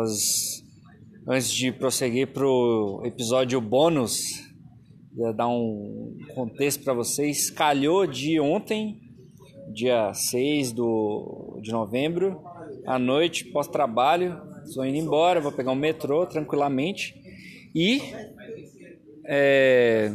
nós, 0.00 0.64
antes 1.28 1.52
de 1.52 1.70
prosseguir 1.70 2.28
para 2.28 2.46
o 2.46 3.02
episódio 3.04 3.60
bônus, 3.60 4.48
ia 5.14 5.30
dar 5.30 5.48
um 5.48 6.16
contexto 6.34 6.82
para 6.82 6.94
vocês. 6.94 7.50
Calhou 7.50 8.06
de 8.06 8.40
ontem, 8.40 8.98
dia 9.70 10.12
6 10.14 10.72
do, 10.72 11.58
de 11.62 11.70
novembro, 11.70 12.40
à 12.86 12.98
noite, 12.98 13.44
pós-trabalho. 13.44 14.40
Estou 14.64 14.86
indo 14.86 14.96
embora, 14.96 15.40
vou 15.40 15.52
pegar 15.52 15.72
um 15.72 15.76
metrô 15.76 16.24
tranquilamente. 16.24 17.14
E 17.74 18.00
é, 19.26 20.12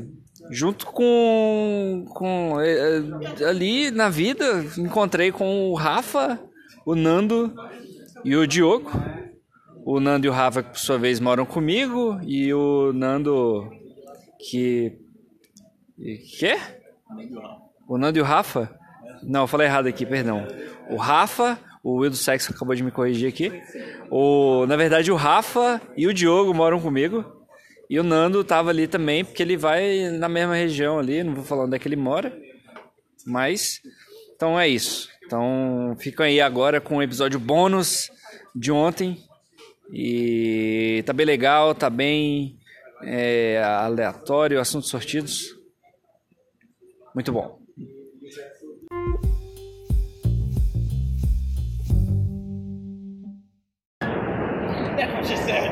junto 0.50 0.88
com, 0.88 2.06
com 2.10 2.60
é, 2.60 3.04
é, 3.40 3.46
ali 3.46 3.92
na 3.92 4.10
vida, 4.10 4.66
encontrei 4.80 5.32
com 5.32 5.70
o 5.70 5.76
Rafa, 5.76 6.40
o 6.84 6.96
Nando 6.96 7.54
e 8.24 8.36
o 8.36 8.48
Diogo. 8.48 8.90
O 9.86 10.00
Nando 10.00 10.26
e 10.26 10.30
o 10.30 10.34
Rafa, 10.34 10.64
que 10.64 10.72
por 10.72 10.80
sua 10.80 10.98
vez 10.98 11.20
moram 11.20 11.46
comigo, 11.46 12.20
e 12.24 12.52
o 12.52 12.92
Nando 12.92 13.70
que. 14.40 14.98
Quê? 16.40 16.58
O 17.88 17.96
Nando 17.96 18.18
e 18.18 18.22
o 18.22 18.26
Rafa? 18.26 18.76
Não, 19.22 19.42
eu 19.42 19.48
falei 19.48 19.68
errado 19.68 19.86
aqui, 19.86 20.04
perdão. 20.04 20.48
O 20.90 20.96
Rafa, 20.96 21.60
o 21.84 21.98
Will 22.00 22.10
do 22.10 22.16
Sexo 22.16 22.52
acabou 22.52 22.74
de 22.74 22.82
me 22.82 22.90
corrigir 22.90 23.30
aqui. 23.30 23.62
O, 24.10 24.66
na 24.66 24.76
verdade, 24.76 25.12
o 25.12 25.16
Rafa 25.16 25.80
e 25.96 26.08
o 26.08 26.14
Diogo 26.14 26.52
moram 26.52 26.80
comigo. 26.82 27.24
E 27.88 28.00
o 28.00 28.04
Nando 28.04 28.44
tava 28.44 28.72
ali 28.72 28.88
também, 28.88 29.24
porque 29.24 29.44
ele 29.44 29.56
vai 29.56 30.10
na 30.10 30.28
mesma 30.28 30.56
região 30.56 30.98
ali, 30.98 31.24
não 31.24 31.36
vou 31.36 31.44
falar 31.44 31.66
onde 31.66 31.76
é 31.76 31.80
que 31.80 31.88
ele 31.88 31.96
mora. 31.96 32.36
Mas, 33.24 33.82
então 34.36 34.60
é 34.60 34.68
isso. 34.68 35.10
Então, 35.24 35.96
ficam 36.00 36.26
aí 36.26 36.42
agora 36.42 36.82
com 36.82 36.98
o 36.98 37.04
episódio 37.04 37.40
bônus 37.40 38.10
de 38.56 38.72
ontem. 38.72 39.24
E 39.92 41.04
tá 41.06 41.14
bem 41.14 41.26
legal, 41.26 41.76
tá 41.76 41.90
bem 41.90 42.58
é, 43.04 43.62
aleatório, 43.64 44.60
assuntos 44.60 44.90
sortidos. 44.90 45.56
Muito 47.14 47.32
bom. 47.32 47.60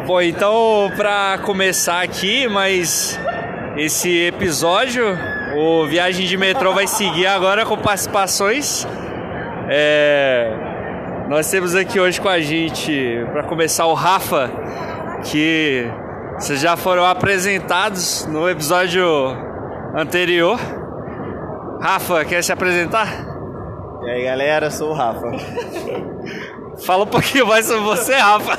Bom, 0.06 0.22
então 0.22 0.91
para 0.97 1.39
começar 1.39 2.02
aqui, 2.02 2.47
mas 2.47 3.17
esse 3.78 4.25
episódio, 4.25 5.03
o 5.56 5.88
Viagem 5.88 6.28
de 6.28 6.38
Metrô 6.38 6.73
vai 6.73 6.88
seguir 6.88 7.25
agora 7.25 7.66
com 7.66 7.78
participações. 7.78 8.86
É, 9.69 10.72
nós 11.34 11.50
temos 11.50 11.73
aqui 11.73 12.00
hoje 12.00 12.22
com 12.22 12.30
a 12.30 12.39
gente, 12.39 13.26
para 13.31 13.42
começar, 13.42 13.88
o 13.88 13.95
Rafa, 13.95 14.52
que 15.23 15.84
vocês 16.38 16.59
já 16.59 16.78
foram 16.78 17.03
apresentados 17.03 18.28
no 18.28 18.48
episódio 18.48 19.03
anterior. 19.95 20.59
Rafa, 21.81 22.23
quer 22.23 22.44
se 22.44 22.52
apresentar? 22.52 23.08
E 24.03 24.09
aí 24.12 24.25
galera, 24.25 24.70
sou 24.70 24.92
o 24.92 24.94
Rafa. 24.94 25.31
Fala 26.86 27.03
um 27.03 27.08
pouquinho 27.08 27.47
mais 27.47 27.66
sobre 27.66 27.81
você, 27.81 28.14
Rafa. 28.14 28.56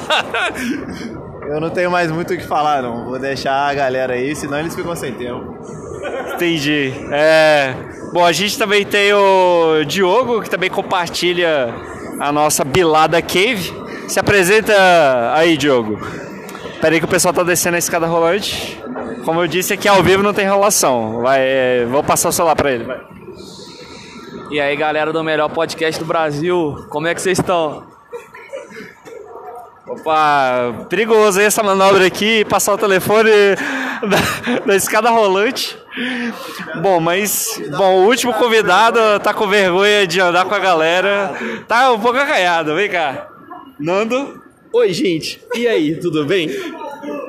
Eu 1.47 1.61
não 1.61 1.71
tenho 1.71 1.93
mais 1.93 2.11
muito 2.11 2.35
o 2.35 2.37
que 2.37 2.45
falar, 2.45 2.83
não. 2.83 3.05
Vou 3.05 3.21
deixar 3.21 3.71
a 3.71 3.73
galera 3.73 4.15
aí, 4.15 4.35
senão 4.35 4.59
eles 4.59 4.75
ficam 4.75 4.97
sem 4.97 5.15
tempo. 5.15 5.61
Entendi. 6.35 6.93
É... 7.13 7.73
Bom, 8.13 8.25
a 8.25 8.33
gente 8.33 8.59
também 8.59 8.85
tem 8.85 9.13
o 9.13 9.85
Diogo, 9.85 10.43
que 10.43 10.51
também 10.51 10.71
compartilha 10.71 11.73
a 12.21 12.33
nossa 12.33 12.65
Bilada 12.65 13.21
Cave. 13.21 13.73
Se 14.09 14.21
apresenta 14.21 14.75
aí, 15.35 15.57
Diogo. 15.57 15.99
Pera 16.81 16.95
aí 16.95 17.01
que 17.01 17.07
o 17.07 17.09
pessoal 17.09 17.33
tá 17.33 17.43
descendo 17.43 17.77
a 17.77 17.79
escada 17.79 18.07
rolante. 18.07 18.83
Como 19.25 19.41
eu 19.41 19.47
disse, 19.47 19.73
aqui 19.73 19.89
ao 19.89 20.03
vivo 20.03 20.23
não 20.23 20.35
tem 20.35 20.45
enrolação. 20.45 21.23
Vai, 21.23 21.41
é... 21.41 21.87
Vou 21.87 22.03
passar 22.03 22.29
o 22.29 22.33
celular 22.33 22.55
pra 22.55 22.73
ele. 22.73 22.85
Vai. 22.85 23.01
E 24.51 24.61
aí, 24.61 24.77
galera 24.77 25.13
do 25.13 25.25
melhor 25.25 25.49
podcast 25.49 25.99
do 25.99 26.07
Brasil, 26.07 26.87
como 26.91 27.07
é 27.07 27.15
que 27.15 27.21
vocês 27.21 27.39
estão? 27.39 27.83
Opa, 29.87 30.87
perigoso 30.89 31.41
aí 31.41 31.47
essa 31.47 31.63
manobra 31.63 32.07
aqui, 32.07 32.45
passar 32.45 32.75
o 32.75 32.79
telefone 32.79 33.31
da, 34.03 34.59
da, 34.67 34.77
escada 34.77 35.11
rolante. 35.11 35.79
Bom, 36.83 36.99
mas 37.01 37.61
bom, 37.77 38.03
o 38.03 38.07
último 38.07 38.35
convidado 38.35 38.99
tá 39.21 39.33
com 39.33 39.47
vergonha 39.47 40.07
de 40.07 40.21
andar 40.21 40.45
com 40.45 40.55
a 40.55 40.59
galera. 40.59 41.33
Tá 41.69 41.93
um 41.93 42.01
pouco 42.01 42.19
acanhado, 42.19 42.75
vem 42.75 42.91
cá. 42.91 43.29
Nando. 43.79 44.43
Oi, 44.73 44.93
gente. 44.93 45.41
E 45.55 45.69
aí, 45.69 45.95
tudo 45.97 46.25
bem? 46.25 46.51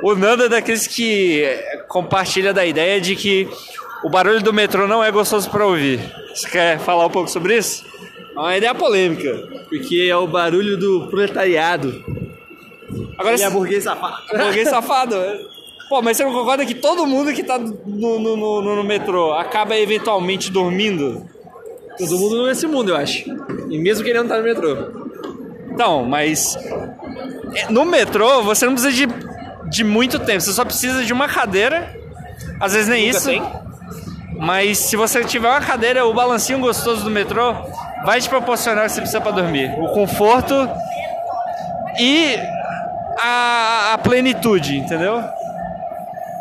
O 0.02 0.16
Nando 0.16 0.46
é 0.46 0.50
daqueles 0.50 0.88
que 0.88 1.44
compartilha 1.88 2.54
da 2.54 2.66
ideia 2.66 3.00
de 3.00 3.16
que 3.16 3.48
o 4.04 4.10
barulho 4.10 4.42
do 4.42 4.54
metrô 4.54 4.88
não 4.88 5.04
é 5.04 5.12
gostoso 5.12 5.50
para 5.50 5.66
ouvir. 5.66 6.00
Você 6.34 6.50
quer 6.50 6.80
falar 6.80 7.06
um 7.06 7.10
pouco 7.10 7.30
sobre 7.30 7.58
isso? 7.58 7.86
É 8.36 8.40
uma 8.40 8.58
ideia 8.58 8.74
polêmica, 8.74 9.48
porque 9.70 10.08
é 10.10 10.16
o 10.16 10.28
barulho 10.28 10.76
do 10.78 11.08
proletariado. 11.08 12.04
Agora, 13.18 13.36
Ele 13.36 13.44
é 13.44 13.50
burguês 13.50 13.84
safado. 13.84 14.18
Burguês 14.38 14.70
safado. 14.70 15.16
Pô, 15.90 16.02
mas 16.02 16.18
você 16.18 16.24
não 16.24 16.34
concorda 16.34 16.66
que 16.66 16.74
todo 16.76 17.06
mundo 17.06 17.32
que 17.34 17.44
tá 17.44 17.60
no, 17.60 18.20
no, 18.20 18.38
no, 18.38 18.76
no 18.76 18.84
metrô 18.84 19.34
acaba 19.34 19.78
eventualmente 19.78 20.52
dormindo? 20.52 21.26
Todo 21.98 22.18
mundo 22.18 22.48
nesse 22.48 22.68
mundo, 22.68 22.90
eu 22.90 22.98
acho. 22.98 23.30
E 23.70 23.78
mesmo 23.78 24.04
que 24.04 24.10
ele 24.10 24.20
não 24.20 24.28
tá 24.28 24.38
no 24.38 24.44
metrô. 24.44 24.76
Então, 25.72 26.06
mas 26.06 26.58
é, 27.54 27.70
no 27.70 27.86
metrô 27.86 28.42
você 28.44 28.66
não 28.66 28.74
precisa 28.74 28.94
de, 28.94 29.08
de 29.70 29.84
muito 29.84 30.20
tempo, 30.20 30.42
você 30.42 30.54
só 30.54 30.66
precisa 30.66 31.04
de 31.04 31.14
uma 31.14 31.28
cadeira. 31.28 31.96
Às 32.60 32.74
vezes 32.74 32.90
nem 32.90 33.06
Nunca 33.06 33.18
isso. 33.18 33.30
tem? 33.30 33.44
Mas 34.40 34.78
se 34.80 34.96
você 34.96 35.24
tiver 35.24 35.50
uma 35.50 35.62
cadeira, 35.62 36.06
o 36.06 36.14
balancinho 36.14 36.60
gostoso 36.60 37.04
do 37.04 37.10
metrô 37.10 37.54
vai 38.06 38.20
te 38.20 38.28
proporcionar 38.28 38.84
o 38.84 38.88
que 38.88 38.94
você 38.94 39.02
precisa 39.02 39.22
para 39.22 39.32
dormir. 39.32 39.74
O 39.80 39.88
conforto 39.90 40.54
e 42.00 42.38
a, 43.18 43.94
a 43.94 43.98
plenitude, 43.98 44.78
entendeu? 44.78 45.24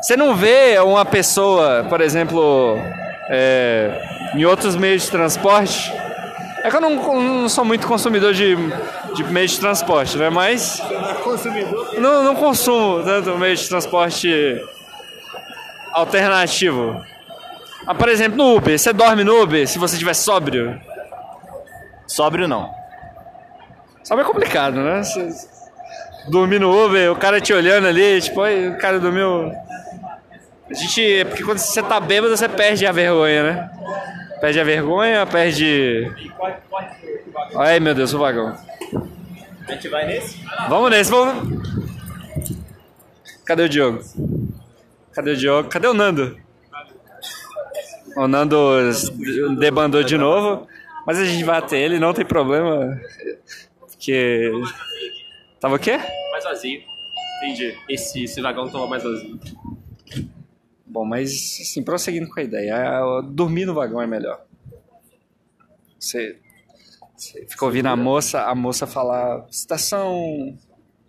Você 0.04 0.19
não 0.19 0.37
vê 0.37 0.78
uma 0.81 1.03
pessoa, 1.03 1.87
por 1.88 2.03
exemplo, 2.03 2.76
é, 3.31 4.32
em 4.34 4.44
outros 4.44 4.76
meios 4.76 5.04
de 5.04 5.10
transporte. 5.10 5.91
É 6.62 6.69
que 6.69 6.76
eu 6.76 6.81
não, 6.82 7.22
não 7.22 7.48
sou 7.48 7.65
muito 7.65 7.87
consumidor 7.87 8.34
de, 8.34 8.54
de 9.15 9.25
meios 9.25 9.53
de 9.53 9.60
transporte, 9.60 10.19
né? 10.19 10.28
Mas. 10.28 10.78
Não, 11.98 12.22
não 12.22 12.34
consumo 12.34 13.03
tanto 13.03 13.38
meio 13.38 13.56
de 13.56 13.66
transporte 13.66 14.62
alternativo. 15.91 17.03
Ah, 17.86 17.94
por 17.94 18.10
exemplo, 18.10 18.36
no 18.36 18.56
Uber. 18.56 18.78
Você 18.78 18.92
dorme 18.92 19.25
no 19.25 19.41
Uber 19.41 19.66
se 19.66 19.78
você 19.78 19.94
estiver 19.94 20.12
sóbrio? 20.12 20.78
Sóbrio 22.06 22.47
não. 22.47 22.71
Sóbrio 24.03 24.26
é 24.26 24.31
complicado, 24.31 24.75
né? 24.82 25.00
Dormir 26.29 26.59
no 26.59 26.87
Uber, 26.87 27.12
o 27.12 27.17
cara 27.17 27.41
te 27.41 27.53
olhando 27.53 27.87
ali, 27.87 28.21
tipo, 28.21 28.41
"Oi, 28.41 28.69
o 28.69 28.79
cara 28.79 28.99
dormiu. 28.99 29.53
A 30.71 30.75
gente. 30.75 31.19
é 31.19 31.25
Porque 31.25 31.45
quando 31.45 31.59
você 31.59 31.83
tá 31.83 32.01
bêbado, 32.01 32.37
você 32.37 32.49
perde 32.49 32.87
a 32.87 32.93
vergonha, 32.93 33.43
né? 33.43 33.71
Perde 34.41 34.61
a 34.61 34.65
vergonha, 34.65 35.27
perde. 35.27 36.11
Ai 37.57 37.79
meu 37.81 37.95
Deus, 37.95 38.13
o 38.13 38.19
vagão. 38.19 38.57
A 39.69 39.73
gente 39.73 39.89
vai 39.89 40.07
nesse? 40.07 40.41
Vamos 40.69 40.91
nesse, 40.91 41.11
vamos. 41.11 41.63
Cadê 43.45 43.63
o 43.63 43.69
Diogo? 43.69 44.01
Cadê 45.13 45.31
o 45.33 45.37
Diogo? 45.37 45.69
Cadê 45.69 45.87
o 45.87 45.95
Nando? 45.95 46.37
O 48.16 48.27
Nando 48.27 48.91
debandou 49.59 50.03
de 50.03 50.16
novo, 50.16 50.66
mas 51.07 51.19
a 51.19 51.25
gente 51.25 51.45
vai 51.45 51.59
até 51.59 51.78
ele, 51.78 51.98
não 51.98 52.15
tem 52.15 52.25
problema. 52.25 52.98
Porque. 53.81 54.51
Tava 55.60 55.77
o 55.77 55.78
quê? 55.78 55.98
Mais 56.34 56.42
vazio. 56.42 56.81
Entendi. 57.39 57.78
Esse, 57.89 58.25
esse 58.25 58.41
vagão 58.41 58.69
tava 58.69 58.89
mais 58.89 59.04
vazio. 59.04 59.39
Bom, 60.84 61.04
mas 61.04 61.31
assim, 61.63 61.81
prosseguindo 61.81 62.28
com 62.28 62.41
a 62.41 62.42
ideia, 62.42 62.75
a- 62.77 63.21
dormir 63.21 63.65
no 63.66 63.72
vagão 63.75 64.03
é 64.03 64.07
melhor. 64.07 64.45
Você, 65.97 66.36
você 67.16 67.47
fica 67.47 67.65
ouvindo 67.65 67.86
a 67.86 67.95
moça, 67.95 68.42
a 68.42 68.54
moça 68.54 68.84
falar 68.84 69.47
estação 69.48 70.59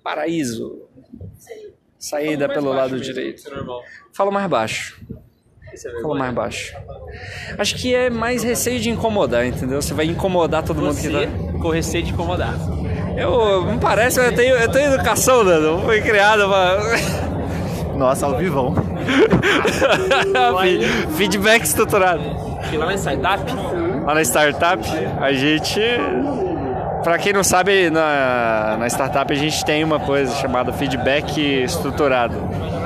Paraíso, 0.03 0.83
saída 1.97 2.47
pelo 2.47 2.69
lado 2.69 2.99
direito. 2.99 3.39
Isso 3.39 3.49
é. 3.51 3.63
Fala 4.13 4.29
mais 4.29 4.47
baixo. 4.47 5.03
É 5.73 6.01
Fala 6.01 6.15
mais 6.19 6.33
baixo. 6.35 6.75
Acho 7.57 7.75
que 7.81 7.95
é 7.95 8.11
mais 8.11 8.43
receio 8.43 8.79
de 8.79 8.91
incomodar, 8.91 9.43
entendeu? 9.45 9.81
Você 9.81 9.95
vai 9.95 10.05
incomodar 10.05 10.63
todo 10.63 10.79
mundo 10.81 10.95
que 10.95 11.09
Você 11.09 11.25
tá. 11.27 11.59
com 11.59 11.69
receio 11.69 12.03
de 12.03 12.11
incomodar. 12.11 12.53
Eu, 13.15 13.63
me 13.63 13.79
parece, 13.79 14.19
eu 14.19 14.35
tenho, 14.35 14.55
eu 14.55 14.69
tenho 14.69 14.93
educação, 14.93 15.43
Nando. 15.43 15.81
Fui 15.85 16.01
criado 16.01 16.47
pra. 16.47 16.77
Nossa, 17.95 18.25
ao 18.25 18.37
vivão. 18.37 18.75
Feedback 21.15 21.63
estruturado. 21.63 22.23
Porque 22.59 22.77
lá 22.77 22.87
na 22.87 22.95
startup, 22.95 23.43
Lá 24.05 24.13
na 24.13 24.21
startup, 24.21 24.83
a 25.21 25.31
gente 25.31 25.79
Pra 27.05 27.19
quem 27.19 27.31
não 27.31 27.43
sabe, 27.43 27.91
na, 27.91 28.77
na 28.79 28.87
startup 28.87 29.31
a 29.31 29.35
gente 29.35 29.63
tem 29.63 29.83
uma 29.83 29.99
coisa 29.99 30.33
chamada 30.37 30.73
feedback 30.73 31.39
estruturado. 31.39 32.35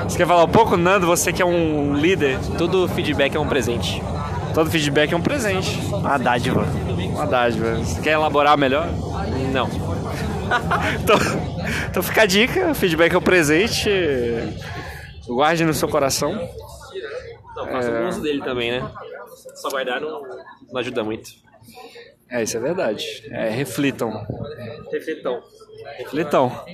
Você 0.03 0.17
quer 0.17 0.27
falar 0.27 0.43
um 0.43 0.49
pouco, 0.49 0.75
Nando? 0.75 1.07
Você 1.07 1.31
que 1.31 1.41
é 1.41 1.45
um 1.45 1.93
líder. 1.93 2.37
Todo 2.57 2.85
feedback 2.89 3.37
é 3.37 3.39
um 3.39 3.47
presente. 3.47 4.03
Todo 4.53 4.69
feedback 4.69 5.13
é 5.13 5.15
um 5.15 5.21
presente. 5.21 5.79
Uma 5.89 6.17
dádiva. 6.17 6.65
Uma 7.13 7.25
dádiva. 7.25 7.77
Você 7.77 8.01
quer 8.01 8.11
elaborar 8.11 8.57
melhor? 8.57 8.89
Não. 9.53 9.69
então, 11.01 11.15
então 11.89 12.03
fica 12.03 12.23
a 12.23 12.25
dica, 12.25 12.73
feedback 12.73 13.13
é 13.13 13.17
um 13.17 13.21
presente. 13.21 13.89
Guarde 15.27 15.63
no 15.63 15.73
seu 15.73 15.87
coração. 15.87 16.33
Não, 17.55 17.67
faça 17.67 17.89
é... 17.89 18.07
uso 18.07 18.21
dele 18.21 18.41
também, 18.41 18.71
né? 18.71 18.91
Só 19.55 19.69
guardar 19.69 20.01
não, 20.01 20.21
não 20.71 20.79
ajuda 20.79 21.03
muito. 21.03 21.29
É, 22.29 22.43
isso 22.43 22.57
é 22.57 22.59
verdade. 22.59 23.05
É, 23.31 23.49
reflitam. 23.49 24.11
Reflitam. 24.91 25.41
Reflitam. 25.97 26.65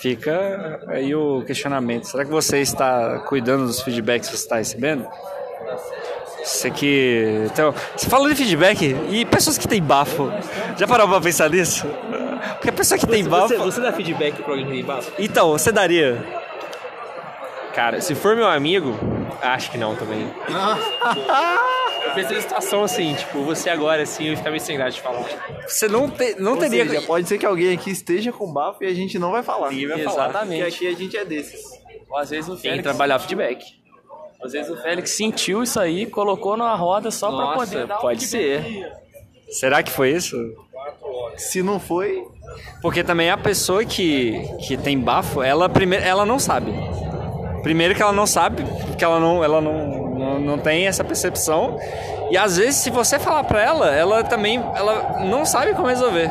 Fica 0.00 0.80
aí 0.88 1.14
o 1.14 1.42
questionamento. 1.44 2.04
Será 2.04 2.24
que 2.24 2.30
você 2.30 2.58
está 2.58 3.20
cuidando 3.20 3.66
dos 3.66 3.80
feedbacks 3.82 4.28
que 4.28 4.36
você 4.36 4.42
está 4.42 4.56
recebendo? 4.56 5.06
Você 6.44 6.70
que. 6.70 7.46
Então, 7.52 7.74
você 7.96 8.08
falou 8.08 8.28
de 8.28 8.34
feedback 8.34 8.96
e 9.10 9.24
pessoas 9.26 9.58
que 9.58 9.66
têm 9.66 9.82
bafo. 9.82 10.30
Já 10.76 10.86
parou 10.86 11.08
pra 11.08 11.20
pensar 11.20 11.50
nisso? 11.50 11.86
Porque 12.62 12.70
a 12.70 12.72
pessoa 12.74 12.96
que 12.96 13.04
você, 13.04 13.10
tem 13.10 13.24
bafo. 13.24 13.48
Você, 13.48 13.56
você 13.56 13.80
dá 13.80 13.92
feedback 13.92 14.40
pra 14.40 14.52
alguém 14.52 14.66
que 14.66 14.72
tem 14.72 14.84
bafo? 14.84 15.10
Então, 15.18 15.50
você 15.50 15.72
daria? 15.72 16.24
Cara, 17.74 18.00
se 18.00 18.14
for 18.14 18.36
meu 18.36 18.46
amigo, 18.46 18.96
acho 19.40 19.68
que 19.72 19.76
não 19.76 19.96
também. 19.96 20.20
eu 22.06 22.14
pensei 22.14 22.36
na 22.36 22.42
situação 22.42 22.84
assim, 22.84 23.14
tipo, 23.14 23.42
você 23.42 23.68
agora 23.68 24.02
assim, 24.02 24.28
eu 24.28 24.36
ficar 24.36 24.50
meio 24.50 24.62
sem 24.62 24.76
graça 24.76 24.92
de 24.92 25.00
falar. 25.00 25.24
Você 25.66 25.88
não, 25.88 26.08
te, 26.08 26.36
não 26.38 26.52
Ou 26.52 26.58
teria. 26.58 26.86
Seja, 26.86 27.02
pode 27.02 27.26
ser 27.26 27.36
que 27.36 27.44
alguém 27.44 27.74
aqui 27.74 27.90
esteja 27.90 28.30
com 28.30 28.52
bafo 28.52 28.84
e 28.84 28.86
a 28.86 28.94
gente 28.94 29.18
não 29.18 29.32
vai 29.32 29.42
falar. 29.42 29.70
Ninguém 29.70 29.88
vai 29.88 30.00
Exatamente. 30.00 30.32
falar. 30.32 30.46
Porque 30.46 30.62
aqui 30.62 30.86
a 30.86 30.94
gente 30.94 31.16
é 31.16 31.24
desses. 31.24 31.60
Ou 32.08 32.16
às 32.16 32.30
vezes 32.30 32.48
o 32.48 32.52
Tem 32.52 32.62
Félix. 32.62 32.78
que 32.78 32.82
trabalhar 32.84 33.18
feedback. 33.18 33.64
Às 34.40 34.52
vezes 34.52 34.70
o 34.70 34.76
Félix 34.76 35.10
sentiu 35.10 35.64
isso 35.64 35.80
aí, 35.80 36.06
colocou 36.06 36.56
na 36.56 36.72
roda 36.76 37.10
só 37.10 37.26
pra 37.26 37.36
Nossa, 37.38 37.58
poder 37.58 37.86
dar 37.88 37.98
um 37.98 38.00
pode 38.02 38.24
feedback. 38.24 38.86
Será 39.50 39.82
que 39.82 39.90
foi 39.90 40.12
isso? 40.12 40.36
Se 41.36 41.62
não 41.62 41.80
foi, 41.80 42.24
Porque 42.80 43.02
também 43.04 43.30
a 43.30 43.36
pessoa 43.36 43.84
que, 43.84 44.40
que 44.66 44.76
tem 44.76 44.98
bafo, 44.98 45.42
ela 45.42 45.68
primeiro, 45.68 46.04
ela 46.04 46.26
não 46.26 46.38
sabe. 46.38 46.72
Primeiro 47.62 47.94
que 47.94 48.02
ela 48.02 48.12
não 48.12 48.26
sabe, 48.26 48.64
porque 48.86 49.04
ela 49.04 49.20
não, 49.20 49.42
ela 49.44 49.60
não, 49.60 50.08
não, 50.18 50.40
não 50.40 50.58
tem 50.58 50.86
essa 50.86 51.04
percepção. 51.04 51.78
E 52.30 52.36
às 52.36 52.56
vezes 52.56 52.76
se 52.76 52.90
você 52.90 53.18
falar 53.18 53.44
pra 53.44 53.62
ela, 53.62 53.94
ela 53.94 54.24
também 54.24 54.62
ela 54.74 55.20
não 55.26 55.44
sabe 55.44 55.72
como 55.74 55.86
resolver. 55.86 56.28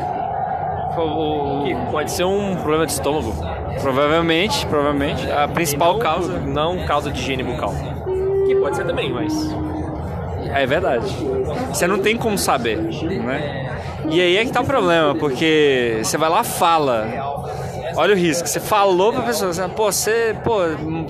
Que 1.64 1.74
pode 1.90 2.10
ser 2.10 2.24
um 2.24 2.54
problema 2.56 2.84
de 2.86 2.92
estômago. 2.92 3.32
provavelmente, 3.80 4.66
provavelmente 4.66 5.30
a 5.30 5.48
principal 5.48 5.94
Não- 5.94 6.00
causa 6.00 6.38
Não 6.40 6.84
causa 6.86 7.10
de 7.10 7.18
higiene 7.18 7.42
bucal. 7.42 7.72
Que 8.46 8.54
pode 8.56 8.76
ser 8.76 8.84
também, 8.84 9.10
mas. 9.10 9.32
É 10.54 10.66
verdade. 10.66 11.06
Você 11.68 11.86
não 11.86 11.98
tem 11.98 12.16
como 12.16 12.38
saber, 12.38 12.78
né? 12.78 13.80
E 14.08 14.20
aí 14.20 14.36
é 14.36 14.44
que 14.44 14.52
tá 14.52 14.60
o 14.60 14.64
problema, 14.64 15.14
porque 15.14 16.00
você 16.02 16.16
vai 16.16 16.28
lá 16.28 16.42
fala. 16.44 17.06
Olha 17.94 18.14
o 18.14 18.16
risco. 18.16 18.48
Você 18.48 18.58
falou 18.58 19.12
pra 19.12 19.22
pessoa, 19.22 19.52
você, 19.52 19.68
pô, 19.68 19.92
você, 19.92 20.36
pô, 20.42 20.60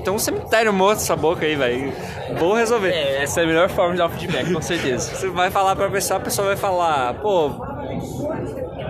tem 0.02 0.12
um 0.12 0.18
cemitério 0.18 0.72
morto 0.72 0.98
nessa 0.98 1.14
boca 1.14 1.44
aí, 1.44 1.54
velho. 1.54 1.92
Vou 2.38 2.54
resolver. 2.54 2.90
É, 2.90 3.22
essa 3.22 3.40
é 3.40 3.44
a 3.44 3.46
melhor 3.46 3.68
forma 3.68 3.92
de 3.92 3.98
dar 3.98 4.06
um 4.06 4.10
feedback, 4.10 4.52
com 4.52 4.60
certeza. 4.60 5.14
Você 5.14 5.28
vai 5.28 5.50
falar 5.50 5.76
pra 5.76 5.88
pessoa, 5.88 6.18
a 6.18 6.22
pessoa 6.22 6.48
vai 6.48 6.56
falar, 6.56 7.14
pô, 7.14 7.50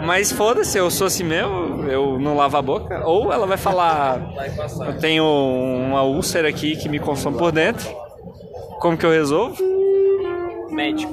mas 0.05 0.33
foda-se, 0.33 0.77
eu 0.77 0.91
sou 0.91 1.07
assim 1.07 1.23
mesmo, 1.23 1.85
eu 1.89 2.19
não 2.19 2.37
lavo 2.37 2.57
a 2.57 2.63
boca. 2.63 3.03
Ou 3.07 3.33
ela 3.33 3.47
vai 3.47 3.57
falar, 3.57 4.21
eu 4.87 4.99
tenho 4.99 5.25
uma 5.25 6.03
úlcera 6.03 6.49
aqui 6.49 6.77
que 6.77 6.89
me 6.89 6.99
consome 6.99 7.37
por 7.37 7.53
dentro. 7.53 7.89
Como 8.81 8.97
que 8.97 9.07
eu 9.07 9.11
resolvo? 9.11 9.57
Médico. 10.73 11.13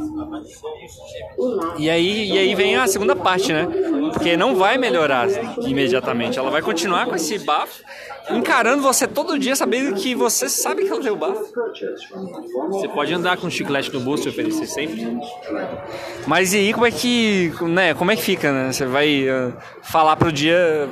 E 1.77 1.89
aí, 1.89 2.31
e 2.31 2.37
aí 2.37 2.55
vem 2.55 2.75
a 2.75 2.87
segunda 2.87 3.15
parte, 3.15 3.51
né? 3.51 3.67
Porque 4.13 4.35
não 4.37 4.55
vai 4.55 4.77
melhorar 4.77 5.27
imediatamente. 5.61 6.39
Ela 6.39 6.49
vai 6.49 6.61
continuar 6.61 7.05
com 7.07 7.15
esse 7.15 7.37
bafo, 7.39 7.83
encarando 8.29 8.81
você 8.81 9.07
todo 9.07 9.37
dia, 9.37 9.55
sabendo 9.55 9.95
que 9.95 10.15
você 10.15 10.47
sabe 10.49 10.83
que 10.85 10.89
ela 10.91 11.01
tem 11.01 11.11
o 11.11 11.15
bafo. 11.15 11.43
Você 12.69 12.87
pode 12.87 13.13
andar 13.13 13.37
com 13.37 13.49
chiclete 13.49 13.93
no 13.93 13.99
bolso 13.99 14.27
e 14.27 14.29
oferecer 14.29 14.65
sempre. 14.65 15.17
Mas 16.25 16.53
e 16.53 16.57
aí 16.57 16.73
como 16.73 16.85
é 16.85 16.91
que, 16.91 17.51
né, 17.61 17.93
como 17.93 18.11
é 18.11 18.15
que 18.15 18.21
fica, 18.21 18.51
né? 18.51 18.71
Você 18.71 18.85
vai 18.85 19.27
eh, 19.27 19.51
falar 19.81 20.15
pro 20.15 20.31
dia, 20.31 20.89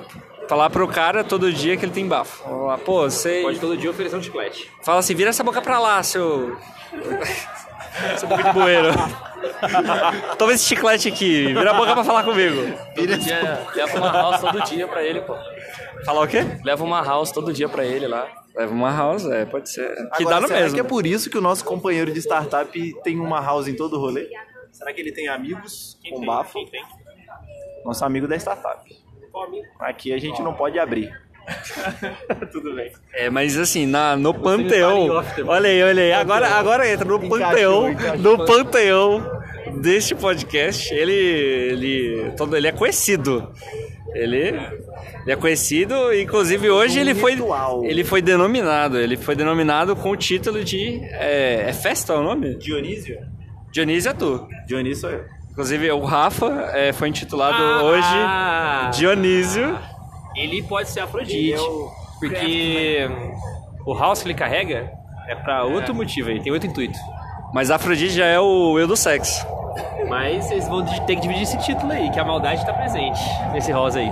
falar 0.48 0.70
pro 0.70 0.88
cara 0.88 1.24
todo 1.24 1.52
dia 1.52 1.78
que 1.78 1.86
ele 1.86 1.92
tem 1.94 2.08
bafo. 2.08 2.44
Falar, 2.44 2.78
Pô, 2.80 3.02
você 3.10 3.42
Pode 3.42 3.60
todo 3.60 3.78
dia 3.78 3.90
oferecer 3.90 4.16
um 4.18 4.22
chiclete. 4.22 4.70
fala 4.84 5.00
assim, 5.00 5.16
vira 5.16 5.30
essa 5.30 5.44
boca 5.44 5.62
pra 5.62 5.80
lá, 5.80 6.02
seu 6.04 6.58
boca 8.28 8.44
de 8.44 8.54
bueiro. 8.54 8.90
Toma 10.38 10.54
esse 10.54 10.66
chiclete 10.66 11.08
aqui, 11.08 11.48
vira 11.48 11.72
a 11.72 11.74
boca 11.74 11.94
pra 11.94 12.04
falar 12.04 12.24
comigo. 12.24 12.78
Todo 12.96 13.18
dia, 13.18 13.66
leva 13.76 13.98
uma 13.98 14.12
house 14.12 14.42
todo 14.42 14.62
dia 14.64 14.88
pra 14.88 15.04
ele, 15.04 15.22
pô. 15.22 15.36
Falar 16.06 16.22
o 16.22 16.28
quê? 16.28 16.46
Leva 16.64 16.84
uma 16.84 17.02
house 17.02 17.32
todo 17.32 17.54
dia 17.54 17.68
pra 17.68 17.86
ele 17.86 18.08
lá. 18.08 18.28
Leva 18.56 18.74
uma 18.74 18.96
house, 18.96 19.26
é, 19.26 19.46
pode 19.46 19.70
ser. 19.70 19.88
Que 20.16 20.24
Agora, 20.24 20.36
dá 20.36 20.42
no 20.42 20.48
será 20.48 20.60
mesmo. 20.62 20.76
que 20.76 20.82
é 20.82 20.84
por 20.84 21.06
isso 21.06 21.30
que 21.30 21.38
o 21.38 21.42
nosso 21.42 21.64
companheiro 21.64 22.12
de 22.12 22.20
startup 22.20 23.02
tem 23.04 23.20
uma 23.20 23.40
house 23.40 23.68
em 23.68 23.76
todo 23.76 23.98
o 23.98 24.00
rolê? 24.00 24.28
Será 24.72 24.94
que 24.94 25.02
ele 25.02 25.12
tem 25.12 25.28
amigos 25.28 25.98
com 26.10 26.26
bafo? 26.26 26.66
tem? 26.70 26.84
Nosso 27.86 28.04
amigo 28.04 28.28
da 28.28 28.36
startup. 28.36 28.84
Aqui 29.80 30.12
a 30.12 30.18
gente 30.18 30.42
não 30.42 30.54
pode 30.54 30.80
abrir. 30.80 31.12
Tudo 32.52 32.76
bem. 32.76 32.92
É, 33.14 33.30
mas 33.30 33.58
assim, 33.58 33.86
na, 33.86 34.16
no 34.16 34.34
me 34.34 34.40
panteão. 34.40 35.08
Olha 35.46 35.70
aí, 35.70 35.84
olha 35.84 36.04
aí. 36.04 36.14
Agora, 36.14 36.48
agora 36.50 36.92
entra 36.92 37.06
no 37.06 37.16
Encaixou, 37.24 37.40
panteão. 37.40 37.90
encaixou. 37.92 38.18
No 38.38 38.46
panteão 38.46 39.42
deste 39.82 40.14
podcast. 40.16 40.94
Ele. 40.94 41.14
Ele, 41.14 42.32
todo, 42.36 42.56
ele 42.56 42.68
é 42.68 42.72
conhecido. 42.72 43.52
Ele, 44.14 44.38
ele 44.50 45.32
é 45.32 45.36
conhecido, 45.36 46.14
inclusive 46.14 46.70
hoje 46.70 47.00
ele 47.00 47.14
foi, 47.14 47.34
ritual. 47.34 47.84
ele 47.86 48.04
foi 48.04 48.22
denominado. 48.22 48.98
Ele 48.98 49.16
foi 49.18 49.36
denominado 49.36 49.96
com 49.96 50.12
o 50.12 50.16
título 50.18 50.64
de. 50.64 51.00
É, 51.12 51.66
é 51.70 51.74
festa 51.74 52.16
o 52.16 52.24
nome? 52.24 52.56
Dionísio? 52.56 53.18
Dionísio 53.72 54.10
é 54.10 54.14
tu. 54.14 54.48
Dionísio 54.66 55.02
sou 55.02 55.10
eu. 55.12 55.26
Inclusive 55.52 55.92
o 55.92 56.04
Rafa 56.06 56.70
é, 56.74 56.94
foi 56.94 57.10
intitulado 57.10 57.58
Ah, 57.58 57.84
hoje 57.84 58.98
Dionísio. 59.00 59.78
Ele 60.38 60.62
pode 60.62 60.90
ser 60.90 61.00
Afrodite. 61.00 61.60
Porque 62.20 63.10
o 63.86 63.94
house 63.94 64.22
que 64.22 64.28
ele 64.28 64.36
carrega 64.36 64.92
é 65.28 65.36
pra 65.36 65.64
outro 65.64 65.94
motivo 65.94 66.30
aí, 66.30 66.40
tem 66.40 66.52
outro 66.52 66.70
intuito. 66.70 66.98
Mas 67.54 67.72
Afrodite 67.72 68.14
já 68.14 68.26
é 68.26 68.40
o 68.40 68.78
eu 68.78 68.88
do 68.88 68.96
sexo. 68.96 69.46
Mas 70.08 70.46
vocês 70.46 70.68
vão 70.68 70.86
ter 70.86 71.16
que 71.16 71.22
dividir 71.22 71.44
esse 71.44 71.58
título 71.58 71.92
aí, 71.92 72.10
que 72.10 72.20
a 72.20 72.24
maldade 72.24 72.66
tá 72.66 72.74
presente 72.74 73.20
nesse 73.52 73.72
rosa 73.72 74.00
aí. 74.00 74.12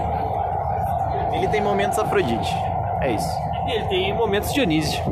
Ele 1.34 1.48
tem 1.48 1.62
momentos 1.62 1.98
Afrodite. 2.00 2.54
É 3.02 3.14
isso. 3.14 3.30
E 3.68 3.72
ele 3.72 3.86
tem 3.86 4.14
momentos 4.14 4.54
Dionísio. 4.54 5.04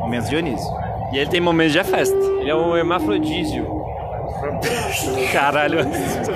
Momentos 0.00 0.28
Dionísio. 0.28 0.72
E 1.12 1.18
ele 1.18 1.30
tem 1.30 1.40
momentos 1.40 1.72
de 1.72 1.84
festa. 1.84 2.16
Ele 2.16 2.50
é 2.50 2.54
um 2.54 2.76
hermafrodísio. 2.76 3.73
Caralho, 5.32 5.78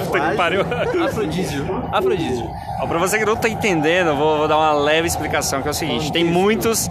puta 0.06 0.20
que 0.30 0.36
pariu. 0.36 0.60
Afrodísio. 1.04 1.66
Afrodísio. 1.92 2.48
Ó, 2.80 2.86
pra 2.86 2.98
você 2.98 3.18
que 3.18 3.24
não 3.24 3.36
tá 3.36 3.48
entendendo, 3.48 4.08
eu 4.08 4.16
vou, 4.16 4.38
vou 4.38 4.48
dar 4.48 4.56
uma 4.56 4.72
leve 4.72 5.06
explicação, 5.06 5.62
que 5.62 5.68
é 5.68 5.70
o 5.70 5.74
seguinte, 5.74 6.12
tem 6.12 6.24
muitos 6.24 6.88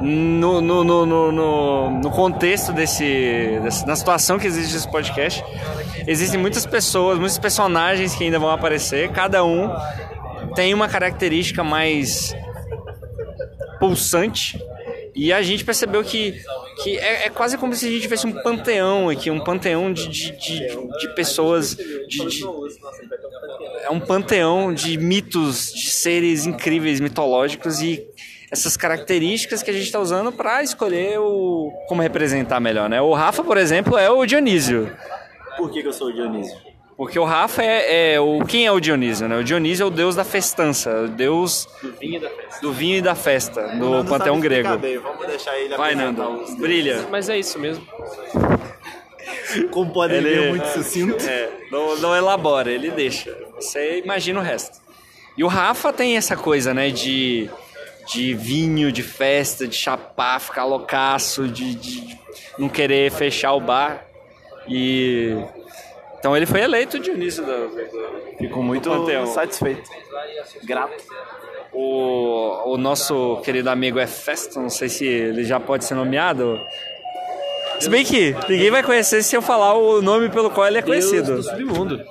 no, 0.00 0.60
no, 0.60 0.84
no, 0.84 1.06
no, 1.06 1.32
no- 1.32 1.90
no 1.90 2.10
contexto 2.10 2.72
desse, 2.72 3.58
desse- 3.62 3.86
na 3.86 3.96
situação 3.96 4.38
que 4.38 4.46
existe 4.46 4.76
esse 4.76 4.88
podcast, 4.90 5.42
existem 6.06 6.38
muitas 6.38 6.66
pessoas, 6.66 7.18
muitos 7.18 7.38
personagens 7.38 8.14
que 8.14 8.24
ainda 8.24 8.38
vão 8.38 8.50
aparecer, 8.50 9.10
cada 9.10 9.44
um 9.44 9.70
tem 10.54 10.74
uma 10.74 10.88
característica 10.88 11.64
mais 11.64 12.34
pulsante 13.80 14.58
e 15.14 15.32
a 15.32 15.42
gente 15.42 15.64
percebeu 15.64 16.02
que, 16.04 16.40
que 16.82 16.98
é, 16.98 17.26
é 17.26 17.30
quase 17.30 17.56
como 17.56 17.74
se 17.74 17.86
a 17.86 17.90
gente 17.90 18.02
tivesse 18.02 18.26
um 18.26 18.32
panteão 18.42 19.08
aqui, 19.08 19.30
um 19.30 19.40
panteão 19.42 19.92
de, 19.92 20.08
de, 20.08 20.32
de, 20.32 20.98
de 20.98 21.14
pessoas, 21.14 21.76
de, 21.76 22.26
de- 22.26 22.44
é 23.82 23.90
um 23.90 24.00
panteão 24.00 24.72
de 24.72 24.96
mitos, 24.98 25.72
de 25.72 25.90
seres 25.90 26.46
incríveis, 26.46 27.00
mitológicos 27.00 27.80
e 27.80 28.04
essas 28.50 28.76
características 28.76 29.62
que 29.62 29.70
a 29.70 29.72
gente 29.74 29.84
está 29.86 29.98
usando 29.98 30.30
para 30.32 30.62
escolher 30.62 31.18
o 31.18 31.70
como 31.88 32.02
representar 32.02 32.60
melhor, 32.60 32.88
né? 32.88 33.00
O 33.00 33.12
Rafa, 33.12 33.42
por 33.42 33.56
exemplo, 33.56 33.96
é 33.98 34.10
o 34.10 34.24
Dionísio. 34.26 34.94
Por 35.56 35.70
que, 35.70 35.82
que 35.82 35.88
eu 35.88 35.92
sou 35.92 36.08
o 36.08 36.12
Dionísio? 36.12 36.56
Porque 36.96 37.18
o 37.18 37.24
Rafa 37.24 37.62
é, 37.62 38.14
é 38.14 38.20
o 38.20 38.44
quem 38.44 38.66
é 38.66 38.70
o 38.72 38.78
Dionísio, 38.78 39.26
né? 39.28 39.36
O 39.36 39.42
Dionísio 39.44 39.82
é 39.84 39.86
o 39.86 39.90
deus 39.90 40.14
da 40.14 40.22
festança, 40.24 41.02
o 41.02 41.08
deus 41.08 41.66
Do 41.82 41.92
vinho 41.92 42.20
da 42.20 42.28
festa. 42.30 42.60
do 42.62 42.72
vinho 42.72 42.96
e 42.98 43.02
da 43.02 43.14
festa, 43.16 43.60
O 43.76 44.02
do 44.02 44.08
panteão 44.08 44.38
grego. 44.38 44.76
bem, 44.78 44.98
Vamos 44.98 45.26
deixar 45.26 45.58
ele 45.58 45.76
Vai, 45.76 45.94
Nando, 45.96 46.44
brilha. 46.56 47.04
Mas 47.10 47.28
é 47.28 47.36
isso 47.38 47.58
mesmo. 47.58 47.84
Como 49.70 49.92
podem 49.92 50.18
Ele- 50.18 50.28
ver, 50.30 50.48
muito 50.50 50.66
sucinto. 50.68 51.16
É, 51.28 51.48
não, 51.70 51.96
não 51.98 52.14
elabora, 52.14 52.70
ele 52.70 52.90
deixa. 52.90 53.36
Você 53.56 54.00
imagina 54.04 54.38
o 54.40 54.42
resto. 54.42 54.78
E 55.36 55.42
o 55.42 55.48
Rafa 55.48 55.92
tem 55.92 56.16
essa 56.16 56.36
coisa, 56.36 56.72
né, 56.72 56.90
de, 56.90 57.50
de 58.12 58.34
vinho, 58.34 58.92
de 58.92 59.02
festa, 59.02 59.66
de 59.66 59.74
chapar, 59.76 60.40
ficar 60.40 60.64
loucaço, 60.64 61.48
de, 61.48 61.74
de 61.74 62.18
não 62.58 62.68
querer 62.68 63.10
fechar 63.10 63.52
o 63.52 63.60
bar. 63.60 64.04
E. 64.68 65.36
Então 66.24 66.34
ele 66.34 66.46
foi 66.46 66.62
eleito 66.62 66.98
Dionísio 66.98 67.44
do, 67.44 67.68
do, 67.68 68.36
Fico 68.38 68.62
muito 68.62 68.88
Panteão. 68.88 69.26
satisfeito. 69.26 69.90
Grato. 70.62 71.04
o, 71.70 72.72
o 72.72 72.78
nosso 72.78 73.42
querido 73.44 73.68
amigo 73.68 73.98
é 73.98 74.06
Festo, 74.06 74.58
não 74.58 74.70
sei 74.70 74.88
se 74.88 75.04
ele 75.04 75.44
já 75.44 75.60
pode 75.60 75.84
ser 75.84 75.94
nomeado. 75.94 76.58
Se 77.78 77.90
bem 77.90 78.06
que 78.06 78.34
ninguém 78.48 78.70
vai 78.70 78.82
conhecer 78.82 79.22
se 79.22 79.36
eu 79.36 79.42
falar 79.42 79.74
o 79.74 80.00
nome 80.00 80.30
pelo 80.30 80.50
qual 80.50 80.66
ele 80.66 80.78
é 80.78 80.80
Deus 80.80 81.10
conhecido. 81.10 81.36
do 81.36 81.42
submundo. 81.42 82.02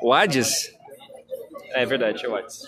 O 0.00 0.10
Hades? 0.10 0.74
É 1.74 1.84
verdade, 1.84 2.24
é 2.24 2.28
o 2.30 2.34
Hades. 2.34 2.62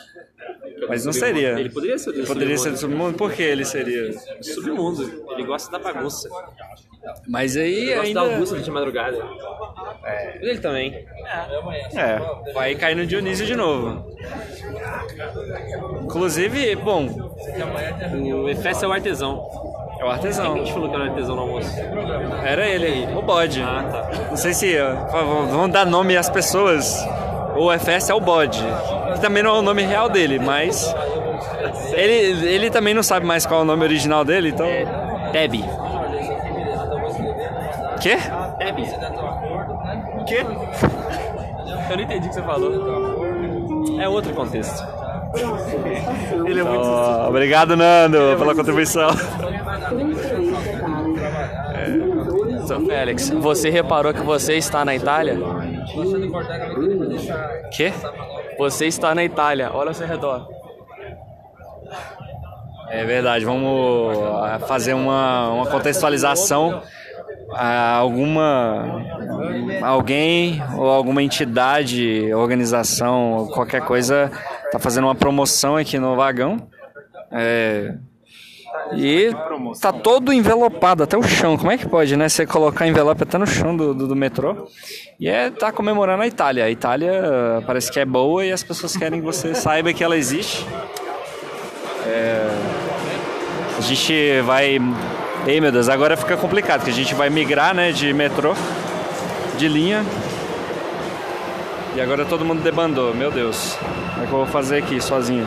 Mas 0.88 1.04
não 1.06 1.12
seria. 1.12 1.58
Ele 1.58 1.70
poderia 1.70 1.98
ser 1.98 2.12
do 2.12 2.24
Poderia 2.26 2.58
ser 2.58 2.70
do 2.70 2.76
submundo. 2.76 3.02
submundo? 3.12 3.18
Por 3.18 3.32
que 3.32 3.42
ele 3.42 3.64
seria? 3.64 4.12
submundo. 4.42 5.24
Ele 5.32 5.44
gosta 5.44 5.70
da 5.70 5.78
bagunça. 5.78 6.28
Mas 7.28 7.56
aí 7.56 7.72
Ele 7.74 7.86
gosta 7.94 8.06
ainda... 8.06 8.20
da 8.24 8.34
Augusta 8.34 8.58
de 8.60 8.70
madrugada. 8.70 9.18
É. 10.04 10.38
Ele 10.40 10.58
também. 10.58 11.04
É, 11.94 12.52
vai 12.52 12.74
cair 12.74 12.94
no 12.94 13.04
Dionísio 13.06 13.44
de 13.46 13.56
novo. 13.56 14.04
Inclusive, 16.02 16.76
bom, 16.76 17.06
O 18.44 18.48
Efésio 18.48 18.84
é 18.84 18.88
o 18.88 18.92
artesão. 18.92 19.42
é 20.00 20.04
o 20.04 20.08
A 20.08 20.12
artesão. 20.12 20.56
gente 20.58 20.72
falou 20.72 20.88
que 20.88 20.94
era 20.94 21.04
o 21.04 21.08
artesão 21.08 21.36
no 21.36 21.42
almoço. 21.42 21.70
Era 22.44 22.66
ele, 22.68 23.12
o 23.16 23.22
bode. 23.22 23.60
Ah, 23.62 23.82
tá. 23.90 24.26
Não 24.30 24.36
sei 24.36 24.54
se 24.54 24.76
vão 25.50 25.68
dar 25.68 25.84
nome 25.86 26.16
às 26.16 26.28
pessoas. 26.30 26.94
O 27.56 27.70
FS 27.72 28.10
é 28.10 28.14
o 28.14 28.20
bode. 28.20 28.62
Que 29.14 29.20
também 29.20 29.42
não 29.42 29.56
é 29.56 29.58
o 29.58 29.62
nome 29.62 29.82
real 29.82 30.08
dele, 30.08 30.38
mas. 30.38 30.94
Ele, 31.92 32.46
ele 32.46 32.70
também 32.70 32.94
não 32.94 33.02
sabe 33.02 33.26
mais 33.26 33.44
qual 33.44 33.60
é 33.60 33.62
o 33.62 33.66
nome 33.66 33.84
original 33.84 34.24
dele, 34.24 34.50
então. 34.50 34.66
Debbie. 35.32 35.64
Quê? 38.00 38.16
Debbie. 38.58 38.86
Quê? 40.26 40.46
Eu 41.90 41.96
não 41.96 42.04
entendi 42.04 42.26
o 42.26 42.28
que 42.28 42.34
você 42.34 42.42
falou. 42.42 43.22
É 44.00 44.08
outro 44.08 44.32
contexto. 44.34 44.86
Ele 46.46 46.60
é 46.60 46.64
muito 46.64 46.84
Ó, 46.84 47.28
obrigado, 47.28 47.76
Nando, 47.76 48.18
pela 48.38 48.54
contribuição. 48.54 49.08
Sou 52.66 52.80
Félix, 52.86 53.30
você 53.30 53.70
reparou 53.70 54.12
que 54.12 54.20
você 54.22 54.56
está 54.56 54.84
na 54.84 54.94
Itália? 54.94 55.38
Quê? 57.70 57.92
Você 58.58 58.86
está 58.86 59.14
na 59.14 59.24
Itália, 59.24 59.70
olha 59.72 59.88
ao 59.88 59.94
seu 59.94 60.06
redor. 60.06 60.48
É 62.88 63.04
verdade, 63.04 63.44
vamos 63.44 64.18
ah, 64.18 64.58
fazer 64.60 64.92
uma, 64.92 65.50
uma 65.50 65.66
contextualização. 65.66 66.82
Ah, 67.54 67.96
alguma 67.96 69.02
alguém 69.82 70.62
ou 70.76 70.88
alguma 70.88 71.22
entidade, 71.22 72.32
organização, 72.34 73.48
qualquer 73.52 73.82
coisa 73.82 74.30
tá 74.70 74.78
fazendo 74.78 75.04
uma 75.04 75.14
promoção 75.14 75.76
aqui 75.76 75.98
no 75.98 76.16
vagão. 76.16 76.68
É, 77.30 77.94
e 78.94 79.30
tá 79.80 79.92
todo 79.92 80.32
envelopado 80.32 81.02
até 81.02 81.16
o 81.16 81.22
chão. 81.22 81.56
Como 81.56 81.70
é 81.70 81.78
que 81.78 81.88
pode, 81.88 82.16
né? 82.16 82.28
Você 82.28 82.46
colocar 82.46 82.86
envelope 82.86 83.22
até 83.22 83.38
no 83.38 83.46
chão 83.46 83.76
do, 83.76 83.94
do, 83.94 84.08
do 84.08 84.16
metrô. 84.16 84.66
E 85.18 85.28
é 85.28 85.50
tá 85.50 85.72
comemorando 85.72 86.22
a 86.22 86.26
Itália. 86.26 86.64
A 86.64 86.70
Itália 86.70 87.22
ah, 87.24 87.62
parece 87.66 87.90
que 87.90 88.00
é 88.00 88.04
boa 88.04 88.44
e 88.44 88.52
as 88.52 88.62
pessoas 88.62 88.96
querem 88.96 89.20
que 89.20 89.26
você 89.26 89.54
saiba 89.54 89.92
que 89.92 90.02
ela 90.02 90.16
existe. 90.16 90.66
A 93.78 93.80
gente 93.80 94.40
vai. 94.42 94.78
Ei 95.44 95.60
meu 95.60 95.72
Deus, 95.72 95.88
agora 95.88 96.16
fica 96.16 96.36
complicado, 96.36 96.80
porque 96.80 96.92
a 96.92 96.94
gente 96.94 97.16
vai 97.16 97.28
migrar 97.28 97.74
né, 97.74 97.90
de 97.90 98.12
metrô, 98.12 98.54
de 99.58 99.66
linha. 99.66 100.04
E 101.96 102.00
agora 102.00 102.24
todo 102.24 102.44
mundo 102.44 102.62
debandou, 102.62 103.12
meu 103.12 103.30
Deus. 103.30 103.76
Como 104.14 104.24
é 104.24 104.26
que 104.26 104.32
eu 104.32 104.38
vou 104.38 104.46
fazer 104.46 104.78
aqui 104.78 105.00
sozinho? 105.00 105.46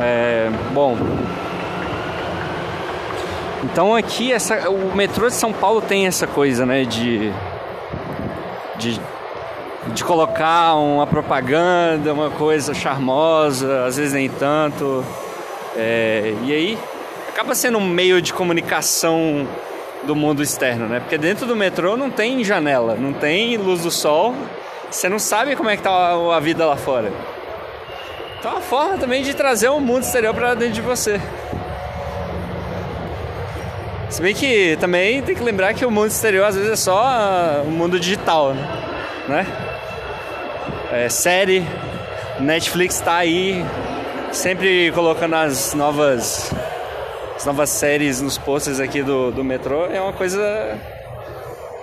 É, 0.00 0.48
bom. 0.72 0.96
Então 3.64 3.94
aqui 3.94 4.32
essa, 4.32 4.68
o 4.70 4.94
metrô 4.94 5.28
de 5.28 5.34
São 5.34 5.52
Paulo 5.52 5.80
tem 5.80 6.06
essa 6.06 6.26
coisa, 6.26 6.64
né, 6.64 6.84
de. 6.84 7.32
de 8.78 9.00
de 9.94 10.02
colocar 10.02 10.74
uma 10.74 11.06
propaganda, 11.06 12.12
uma 12.12 12.30
coisa 12.30 12.74
charmosa, 12.74 13.84
às 13.84 13.96
vezes 13.96 14.12
nem 14.12 14.28
tanto. 14.28 15.04
É, 15.76 16.34
e 16.44 16.52
aí 16.52 16.78
acaba 17.28 17.54
sendo 17.54 17.78
um 17.78 17.86
meio 17.86 18.20
de 18.20 18.32
comunicação 18.32 19.46
do 20.04 20.14
mundo 20.14 20.42
externo, 20.42 20.86
né? 20.86 21.00
Porque 21.00 21.18
dentro 21.18 21.46
do 21.46 21.54
metrô 21.54 21.96
não 21.96 22.10
tem 22.10 22.42
janela, 22.42 22.94
não 22.94 23.12
tem 23.12 23.56
luz 23.56 23.82
do 23.82 23.90
sol, 23.90 24.34
você 24.90 25.08
não 25.08 25.18
sabe 25.18 25.54
como 25.56 25.68
é 25.68 25.76
que 25.76 25.82
tá 25.82 26.14
a 26.14 26.40
vida 26.40 26.64
lá 26.64 26.76
fora. 26.76 27.12
Então 28.38 28.52
é 28.52 28.54
uma 28.54 28.60
forma 28.60 28.96
também 28.96 29.22
de 29.22 29.34
trazer 29.34 29.68
o 29.68 29.80
mundo 29.80 30.02
exterior 30.02 30.34
para 30.34 30.54
dentro 30.54 30.74
de 30.74 30.80
você. 30.80 31.20
Se 34.08 34.22
bem 34.22 34.34
que 34.34 34.76
também 34.78 35.20
tem 35.20 35.34
que 35.34 35.42
lembrar 35.42 35.74
que 35.74 35.84
o 35.84 35.90
mundo 35.90 36.06
exterior 36.06 36.46
às 36.46 36.54
vezes 36.54 36.70
é 36.70 36.76
só 36.76 37.02
ah, 37.02 37.62
o 37.64 37.70
mundo 37.70 37.98
digital, 37.98 38.54
né? 39.28 39.46
É, 40.92 41.08
série, 41.08 41.66
Netflix 42.38 43.00
tá 43.00 43.16
aí 43.16 43.64
sempre 44.32 44.92
colocando 44.92 45.34
as 45.34 45.74
novas 45.74 46.52
as 47.34 47.44
novas 47.44 47.68
séries 47.68 48.20
nos 48.20 48.38
posters 48.38 48.78
aqui 48.78 49.02
do, 49.02 49.32
do 49.32 49.42
metrô. 49.42 49.86
É 49.86 50.00
uma 50.00 50.12
coisa 50.12 50.78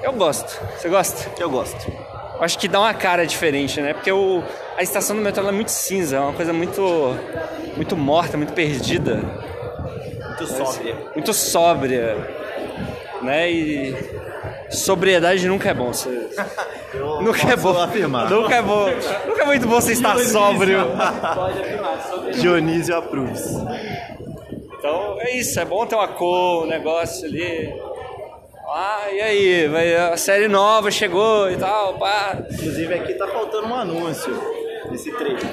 eu 0.02 0.14
gosto. 0.14 0.60
Você 0.78 0.90
gosta? 0.90 1.30
Eu 1.40 1.50
gosto. 1.50 1.92
Acho 2.40 2.58
que 2.58 2.68
dá 2.68 2.80
uma 2.80 2.94
cara 2.94 3.28
diferente, 3.28 3.82
né? 3.82 3.94
Porque 3.94 4.12
o, 4.12 4.42
a 4.78 4.82
estação 4.82 5.16
do 5.16 5.22
metrô 5.22 5.48
é 5.48 5.52
muito 5.52 5.72
cinza, 5.72 6.16
é 6.16 6.20
uma 6.20 6.34
coisa 6.34 6.54
muito 6.54 6.82
muito 7.76 7.98
morta, 7.98 8.38
muito 8.38 8.54
perdida 8.54 9.22
Muito 10.34 10.48
sóbria. 10.48 10.96
muito 11.16 11.34
sóbria, 11.34 12.18
né? 13.22 13.52
E 13.52 13.96
sobriedade 14.70 15.48
nunca 15.48 15.70
é 15.70 15.74
bom. 15.74 15.94
Você... 15.94 16.30
Nunca 17.22 17.52
é 17.52 17.56
bom. 17.56 17.78
afirmar. 17.82 18.30
Nunca 18.30 18.56
é 18.56 18.62
bom. 18.62 18.86
Nunca 19.28 19.44
é 19.44 19.46
muito 19.46 19.68
bom 19.68 19.82
você 19.82 19.94
estar 19.94 20.18
sóbrio. 20.20 20.80
Dionísio 22.40 22.96
approves. 22.96 23.56
Então 24.78 25.18
é 25.22 25.38
isso, 25.38 25.60
é 25.60 25.66
bom 25.66 25.86
ter 25.86 25.96
uma 25.96 26.08
cor, 26.10 26.66
um 26.66 26.68
negócio 26.68 27.26
ali. 27.26 27.74
Ah, 28.76 29.06
e 29.12 29.22
aí? 29.22 29.68
Vai, 29.68 29.96
a 29.96 30.18
série 30.18 30.48
nova 30.48 30.90
chegou 30.90 31.50
e 31.50 31.58
tal, 31.58 31.94
pá. 32.00 32.38
Inclusive 32.52 32.94
aqui 32.94 33.14
tá 33.14 33.28
faltando 33.28 33.68
um 33.68 33.76
anúncio 33.76 34.36
nesse 34.90 35.12
trecho. 35.12 35.46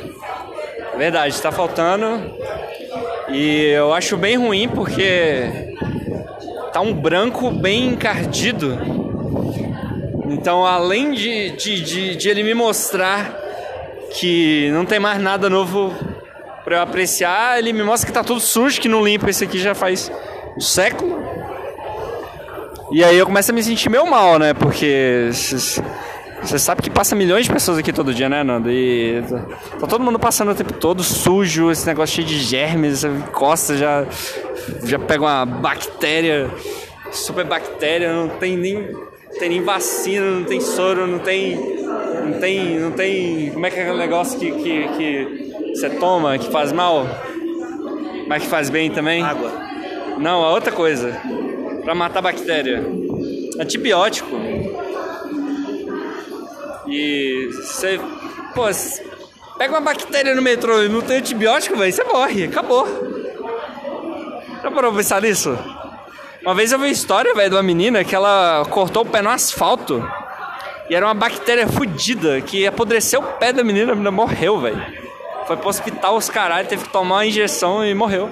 Verdade, 0.96 1.40
tá 1.40 1.52
faltando. 1.52 2.34
E 3.32 3.66
eu 3.66 3.92
acho 3.92 4.16
bem 4.16 4.36
ruim 4.36 4.68
porque 4.68 5.74
tá 6.72 6.80
um 6.80 6.92
branco 6.92 7.50
bem 7.50 7.88
encardido. 7.88 8.78
Então, 10.28 10.64
além 10.64 11.12
de, 11.12 11.50
de, 11.50 11.80
de, 11.80 12.16
de 12.16 12.28
ele 12.28 12.42
me 12.42 12.54
mostrar 12.54 13.36
que 14.14 14.70
não 14.72 14.84
tem 14.84 14.98
mais 14.98 15.20
nada 15.20 15.48
novo 15.48 15.94
pra 16.64 16.76
eu 16.76 16.82
apreciar, 16.82 17.58
ele 17.58 17.72
me 17.72 17.82
mostra 17.82 18.06
que 18.06 18.12
tá 18.12 18.22
tudo 18.24 18.40
sujo, 18.40 18.80
que 18.80 18.88
não 18.88 19.04
limpa 19.04 19.30
esse 19.30 19.44
aqui 19.44 19.58
já 19.58 19.74
faz 19.74 20.10
um 20.56 20.60
século. 20.60 21.20
E 22.92 23.04
aí 23.04 23.16
eu 23.16 23.26
começo 23.26 23.50
a 23.52 23.54
me 23.54 23.62
sentir 23.62 23.88
meio 23.88 24.06
mal, 24.06 24.38
né? 24.38 24.52
Porque 24.52 25.30
você 26.42 26.58
sabe 26.58 26.82
que 26.82 26.90
passa 26.90 27.14
milhões 27.14 27.46
de 27.46 27.52
pessoas 27.52 27.78
aqui 27.78 27.92
todo 27.92 28.14
dia, 28.14 28.28
né, 28.28 28.42
Nando? 28.42 28.70
E 28.70 29.22
tá 29.78 29.86
todo 29.86 30.02
mundo 30.02 30.18
passando 30.18 30.50
o 30.50 30.54
tempo 30.54 30.72
todo 30.72 31.02
sujo, 31.02 31.70
esse 31.70 31.86
negócio 31.86 32.16
cheio 32.16 32.26
de 32.26 32.38
germes, 32.38 33.00
você 33.00 33.08
encosta, 33.08 33.76
já, 33.76 34.06
já 34.84 34.98
pega 34.98 35.22
uma 35.22 35.44
bactéria, 35.44 36.50
super 37.12 37.44
bactéria, 37.44 38.12
não 38.12 38.28
tem 38.28 38.56
nem, 38.56 38.88
tem 39.38 39.48
nem 39.48 39.62
vacina, 39.62 40.30
não 40.30 40.44
tem 40.44 40.60
soro, 40.60 41.06
não 41.06 41.18
tem. 41.18 41.80
Não 42.24 42.38
tem. 42.38 42.78
Não 42.78 42.90
tem. 42.92 43.50
Como 43.50 43.66
é 43.66 43.70
que 43.70 43.78
é 43.78 43.82
aquele 43.82 43.98
negócio 43.98 44.38
que, 44.38 44.50
que, 44.52 44.88
que 44.88 45.52
você 45.74 45.90
toma 45.90 46.38
que 46.38 46.50
faz 46.50 46.72
mal? 46.72 47.06
Mas 48.28 48.42
que 48.42 48.48
faz 48.48 48.70
bem 48.70 48.90
também? 48.90 49.22
Água. 49.22 49.50
Não, 50.18 50.44
a 50.44 50.52
outra 50.52 50.72
coisa. 50.72 51.20
Pra 51.82 51.94
matar 51.94 52.20
bactéria. 52.20 52.84
Antibiótico. 53.58 54.36
E 56.90 57.48
você. 57.52 58.00
Pô, 58.54 58.64
pega 59.56 59.72
uma 59.72 59.80
bactéria 59.80 60.34
no 60.34 60.42
metrô 60.42 60.82
e 60.82 60.88
não 60.88 61.00
tem 61.00 61.18
antibiótico, 61.18 61.76
velho, 61.76 61.92
você 61.92 62.02
morre, 62.04 62.44
acabou. 62.44 62.86
Já 64.62 64.70
parou 64.70 64.90
pra 64.90 64.98
pensar 64.98 65.22
nisso? 65.22 65.56
Uma 66.42 66.54
vez 66.54 66.72
eu 66.72 66.78
vi 66.78 66.86
uma 66.86 66.90
história, 66.90 67.32
velho, 67.34 67.50
de 67.50 67.56
uma 67.56 67.62
menina 67.62 68.02
que 68.02 68.14
ela 68.14 68.66
cortou 68.70 69.02
o 69.02 69.06
pé 69.06 69.22
no 69.22 69.30
asfalto. 69.30 70.02
E 70.88 70.94
era 70.94 71.06
uma 71.06 71.14
bactéria 71.14 71.68
fodida 71.68 72.40
que 72.40 72.66
apodreceu 72.66 73.20
o 73.20 73.32
pé 73.34 73.52
da 73.52 73.62
menina, 73.62 73.92
a 73.92 73.94
menina 73.94 74.10
morreu, 74.10 74.58
velho. 74.58 74.84
Foi 75.46 75.56
pro 75.56 75.68
hospital 75.68 76.16
os 76.16 76.28
caralho, 76.28 76.66
teve 76.66 76.84
que 76.84 76.90
tomar 76.90 77.16
uma 77.16 77.26
injeção 77.26 77.84
e 77.84 77.94
morreu. 77.94 78.30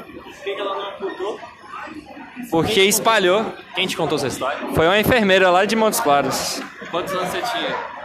Porque 2.51 2.81
espalhou. 2.83 3.45
Quem 3.75 3.87
te 3.87 3.97
contou 3.97 4.17
essa 4.17 4.27
história? 4.27 4.59
Foi 4.75 4.87
uma 4.87 4.99
enfermeira 4.99 5.51
lá 5.51 5.65
de 5.65 5.77
Montes 5.77 6.01
Claros. 6.01 6.61
Quantos 6.91 7.13
anos 7.15 7.29
você 7.29 7.43
tinha? 7.43 7.98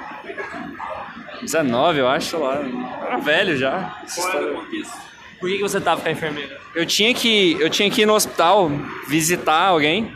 19, 1.44 2.00
eu 2.00 2.08
acho, 2.08 2.38
lá. 2.38 2.62
Era 3.06 3.18
velho 3.18 3.58
já. 3.58 3.96
Por 5.40 5.50
que 5.50 5.58
que 5.58 5.62
você 5.62 5.82
tava 5.82 6.02
com 6.02 6.08
a 6.08 6.12
enfermeira? 6.12 6.58
Eu 6.74 6.86
tinha 6.86 7.14
que 7.14 7.58
eu 7.60 7.70
tinha 7.70 7.90
que 7.90 8.02
ir 8.02 8.06
no 8.06 8.14
hospital 8.14 8.72
visitar 9.08 9.68
alguém. 9.68 10.16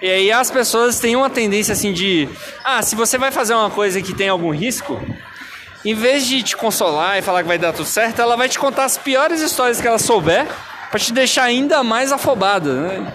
E 0.00 0.08
aí 0.08 0.32
as 0.32 0.50
pessoas 0.50 0.98
têm 0.98 1.14
uma 1.14 1.28
tendência 1.28 1.72
assim 1.72 1.92
de, 1.92 2.28
ah, 2.64 2.80
se 2.80 2.96
você 2.96 3.18
vai 3.18 3.30
fazer 3.30 3.52
uma 3.54 3.68
coisa 3.68 4.00
que 4.00 4.14
tem 4.14 4.28
algum 4.28 4.50
risco, 4.50 4.98
em 5.84 5.94
vez 5.94 6.26
de 6.26 6.42
te 6.42 6.56
consolar 6.56 7.18
e 7.18 7.22
falar 7.22 7.42
que 7.42 7.48
vai 7.48 7.58
dar 7.58 7.72
tudo 7.72 7.86
certo, 7.86 8.20
ela 8.22 8.36
vai 8.36 8.48
te 8.48 8.58
contar 8.58 8.84
as 8.84 8.96
piores 8.96 9.40
histórias 9.42 9.80
que 9.80 9.86
ela 9.86 9.98
souber 9.98 10.46
pra 10.90 10.98
te 10.98 11.12
deixar 11.12 11.44
ainda 11.44 11.82
mais 11.82 12.12
afobado, 12.12 12.72
né? 12.72 13.12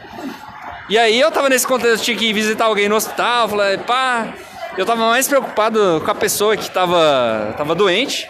E 0.88 0.98
aí 0.98 1.20
eu 1.20 1.32
tava 1.32 1.50
nesse 1.50 1.66
contexto, 1.66 2.02
eu 2.02 2.04
tinha 2.04 2.18
que 2.18 2.26
ir 2.26 2.34
visitar 2.34 2.66
alguém 2.66 2.88
no 2.88 2.96
hospital, 2.96 3.50
falei, 3.50 3.78
pá, 3.80 4.34
eu 4.78 4.86
tava 4.86 5.08
mais 5.08 5.28
preocupado 5.28 6.02
com 6.04 6.12
a 6.12 6.16
pessoa 6.16 6.58
que 6.58 6.70
tava 6.70 7.54
tava 7.58 7.74
doente. 7.74 8.30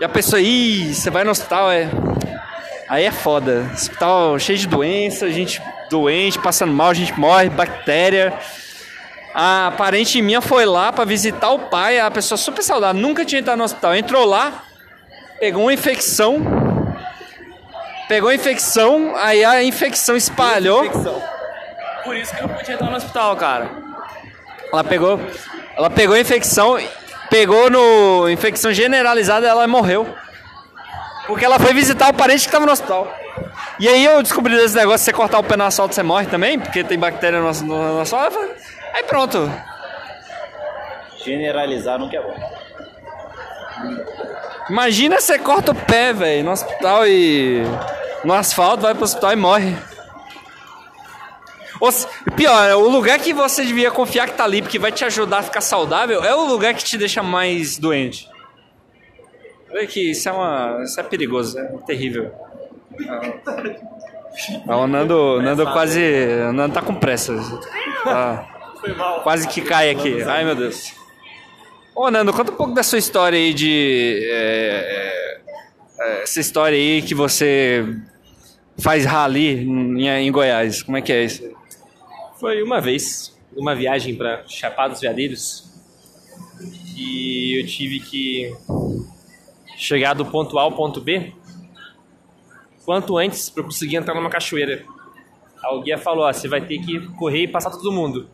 E 0.00 0.04
a 0.04 0.08
pessoa, 0.08 0.40
ih, 0.40 0.92
você 0.92 1.10
vai 1.10 1.22
no 1.22 1.30
hospital, 1.30 1.70
é. 1.70 1.88
Aí 2.88 3.04
é 3.04 3.10
foda. 3.12 3.70
Hospital 3.72 4.38
cheio 4.38 4.58
de 4.58 4.66
doença, 4.66 5.30
gente 5.30 5.62
doente, 5.88 6.38
passando 6.38 6.72
mal, 6.72 6.92
gente 6.92 7.18
morre, 7.18 7.48
bactéria. 7.48 8.32
A 9.34 9.72
parente 9.78 10.20
minha 10.20 10.40
foi 10.40 10.66
lá 10.66 10.92
pra 10.92 11.04
visitar 11.04 11.50
o 11.50 11.58
pai, 11.58 11.98
a 12.00 12.10
pessoa 12.10 12.36
super 12.36 12.62
saudável, 12.62 13.00
nunca 13.00 13.24
tinha 13.24 13.40
entrado 13.40 13.58
no 13.58 13.64
hospital. 13.64 13.94
Entrou 13.94 14.24
lá, 14.26 14.64
pegou 15.38 15.62
uma 15.62 15.72
infecção. 15.72 16.42
Pegou 18.08 18.28
a 18.28 18.34
infecção, 18.34 19.14
aí 19.16 19.44
a 19.44 19.62
infecção 19.62 20.16
espalhou. 20.16 20.84
Por 22.04 22.16
isso 22.16 22.34
que 22.34 22.42
eu 22.42 22.48
não 22.48 22.54
podia 22.56 22.74
entrar 22.74 22.90
no 22.90 22.96
hospital, 22.96 23.36
cara. 23.36 23.91
Ela 24.72 24.82
pegou, 24.82 25.20
ela 25.76 25.90
pegou 25.90 26.16
infecção, 26.16 26.78
pegou 27.28 27.68
no 27.68 28.28
infecção 28.30 28.72
generalizada, 28.72 29.46
ela 29.46 29.66
morreu. 29.68 30.08
Porque 31.26 31.44
ela 31.44 31.58
foi 31.58 31.74
visitar 31.74 32.08
o 32.08 32.14
parente 32.14 32.40
que 32.40 32.48
estava 32.48 32.64
no 32.64 32.72
hospital. 32.72 33.12
E 33.78 33.88
aí 33.88 34.04
eu 34.04 34.22
descobri 34.22 34.56
desse 34.56 34.74
negócio, 34.74 35.04
você 35.04 35.12
cortar 35.12 35.38
o 35.38 35.44
pé 35.44 35.56
no 35.56 35.64
asfalto 35.64 35.94
você 35.94 36.02
morre 36.02 36.26
também, 36.26 36.58
porque 36.58 36.82
tem 36.82 36.98
bactéria 36.98 37.40
no, 37.40 37.52
no, 37.52 37.94
no 37.94 38.00
asfalto. 38.00 38.38
Aí 38.94 39.02
pronto. 39.04 39.50
Generalizar 41.24 41.98
nunca 41.98 42.16
é 42.16 42.22
bom. 42.22 42.34
Imagina 44.70 45.20
você 45.20 45.38
corta 45.38 45.72
o 45.72 45.74
pé, 45.74 46.12
velho, 46.12 46.44
no 46.44 46.50
hospital 46.50 47.06
e. 47.06 47.62
No 48.24 48.32
asfalto, 48.32 48.82
vai 48.82 48.94
pro 48.94 49.04
hospital 49.04 49.32
e 49.32 49.36
morre. 49.36 49.76
Pior, 52.36 52.76
o 52.76 52.88
lugar 52.88 53.18
que 53.18 53.32
você 53.32 53.64
devia 53.64 53.90
confiar 53.90 54.28
que 54.28 54.36
tá 54.36 54.44
ali, 54.44 54.62
porque 54.62 54.78
vai 54.78 54.92
te 54.92 55.04
ajudar 55.04 55.38
a 55.38 55.42
ficar 55.42 55.60
saudável, 55.60 56.22
é 56.22 56.34
o 56.34 56.46
lugar 56.46 56.74
que 56.74 56.84
te 56.84 56.96
deixa 56.96 57.22
mais 57.22 57.76
doente. 57.76 58.28
Olha 59.68 59.86
que 59.86 60.10
isso 60.10 60.28
é 60.28 60.32
uma. 60.32 60.80
Isso 60.84 61.00
é 61.00 61.02
perigoso, 61.02 61.58
é 61.58 61.64
terrível. 61.86 62.30
Ah, 64.68 64.76
o 64.76 64.86
Nando, 64.86 65.42
Nando 65.42 65.64
quase. 65.72 66.00
O 66.48 66.52
Nando 66.52 66.74
tá 66.74 66.82
com 66.82 66.94
pressa. 66.94 67.34
Tá, 68.04 68.46
quase 69.22 69.48
que 69.48 69.60
cai 69.60 69.90
aqui. 69.90 70.22
Ai 70.22 70.44
meu 70.44 70.54
Deus. 70.54 70.92
Ô 71.96 72.10
Nando, 72.10 72.32
conta 72.32 72.52
um 72.52 72.56
pouco 72.56 72.74
da 72.74 72.82
sua 72.82 72.98
história 72.98 73.38
aí 73.38 73.52
de. 73.52 74.20
é, 74.30 75.40
é, 75.98 76.22
essa 76.22 76.38
história 76.38 76.76
aí 76.76 77.02
que 77.02 77.14
você 77.14 77.84
faz 78.78 79.04
rally 79.04 79.64
em, 79.64 80.06
em 80.06 80.30
Goiás. 80.30 80.82
Como 80.82 80.96
é 80.96 81.02
que 81.02 81.12
é 81.12 81.24
isso? 81.24 81.61
Foi 82.42 82.60
uma 82.60 82.80
vez, 82.80 83.38
uma 83.56 83.72
viagem 83.72 84.16
para 84.16 84.42
Chapada 84.48 84.94
dos 84.94 85.00
Veadeiros, 85.00 85.72
e 86.96 87.60
eu 87.60 87.66
tive 87.68 88.00
que 88.00 88.52
chegar 89.76 90.12
do 90.14 90.26
ponto 90.26 90.58
A 90.58 90.62
ao 90.62 90.72
ponto 90.72 91.00
B 91.00 91.32
quanto 92.84 93.16
antes 93.16 93.48
para 93.48 93.62
conseguir 93.62 93.94
entrar 93.94 94.16
numa 94.16 94.28
cachoeira. 94.28 94.84
O 95.70 95.82
guia 95.82 95.96
falou: 95.96 96.24
ó, 96.24 96.32
você 96.32 96.48
vai 96.48 96.60
ter 96.60 96.80
que 96.80 97.06
correr 97.14 97.44
e 97.44 97.48
passar 97.48 97.70
todo 97.70 97.92
mundo. 97.92 98.28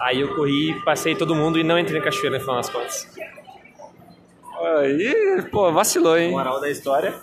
Aí 0.00 0.22
eu 0.22 0.34
corri, 0.34 0.82
passei 0.82 1.14
todo 1.14 1.34
mundo 1.34 1.58
e 1.58 1.62
não 1.62 1.78
entrei 1.78 1.98
na 1.98 2.04
cachoeira 2.06 2.38
no 2.38 2.40
final 2.40 2.56
das 2.56 2.70
contas. 2.70 3.06
Aí, 4.58 5.42
pô, 5.50 5.70
vacilou, 5.70 6.16
hein? 6.16 6.30
Moral 6.30 6.62
da 6.62 6.70
história. 6.70 7.14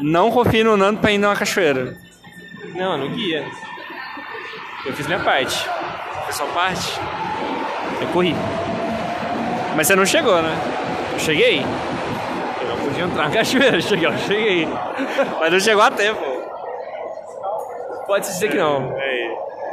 Não 0.00 0.30
confie 0.30 0.64
no 0.64 0.74
Nando 0.74 1.00
pra 1.00 1.12
ir 1.12 1.18
numa 1.18 1.36
cachoeira. 1.36 1.98
Não, 2.74 2.96
no 2.96 3.10
guia. 3.10 3.46
Eu 4.84 4.92
fiz 4.92 5.06
minha 5.06 5.20
parte. 5.20 5.68
Foi 6.24 6.32
sua 6.32 6.46
parte? 6.46 7.00
Eu 8.00 8.08
corri. 8.08 8.34
Mas 9.76 9.86
você 9.86 9.94
não 9.94 10.04
chegou, 10.04 10.42
né? 10.42 10.54
Eu 11.12 11.18
cheguei. 11.18 11.64
Eu 12.60 12.68
não 12.68 12.76
podia 12.78 13.04
entrar 13.04 13.28
na 13.28 13.30
cachoeira, 13.30 13.76
eu 13.76 13.80
cheguei, 13.80 14.06
eu 14.06 14.18
cheguei. 14.18 14.68
Mas 15.38 15.52
não 15.52 15.60
chegou 15.60 15.82
a 15.82 15.90
tempo. 15.90 16.20
Pode-se 18.06 18.32
dizer 18.32 18.50
que 18.50 18.58
não. 18.58 18.92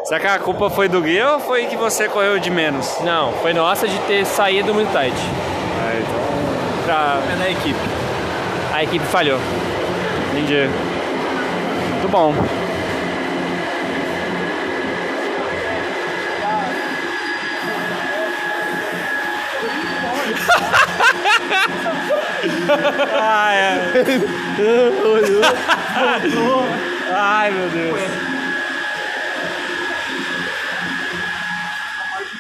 Será 0.03 0.19
que 0.19 0.27
a 0.27 0.39
culpa 0.39 0.69
foi 0.69 0.87
do 0.87 1.01
guia 1.01 1.33
ou 1.33 1.39
foi 1.39 1.65
que 1.65 1.75
você 1.75 2.07
correu 2.07 2.39
de 2.39 2.49
menos? 2.49 2.99
Não, 3.01 3.33
foi 3.33 3.53
nossa 3.53 3.87
de 3.87 3.97
ter 4.01 4.25
saído 4.25 4.73
muito 4.73 4.91
tarde. 4.93 5.17
Pra... 6.85 7.19
É 7.33 7.35
da 7.35 7.49
equipe. 7.49 7.79
A 8.73 8.83
equipe 8.83 9.05
falhou. 9.05 9.39
Entendi. 10.31 10.69
Muito 11.91 12.07
bom. 12.09 12.33
Ah, 22.71 23.53
é. 23.53 23.79
Ai, 27.11 27.51
meu 27.51 27.69
Deus. 27.69 27.99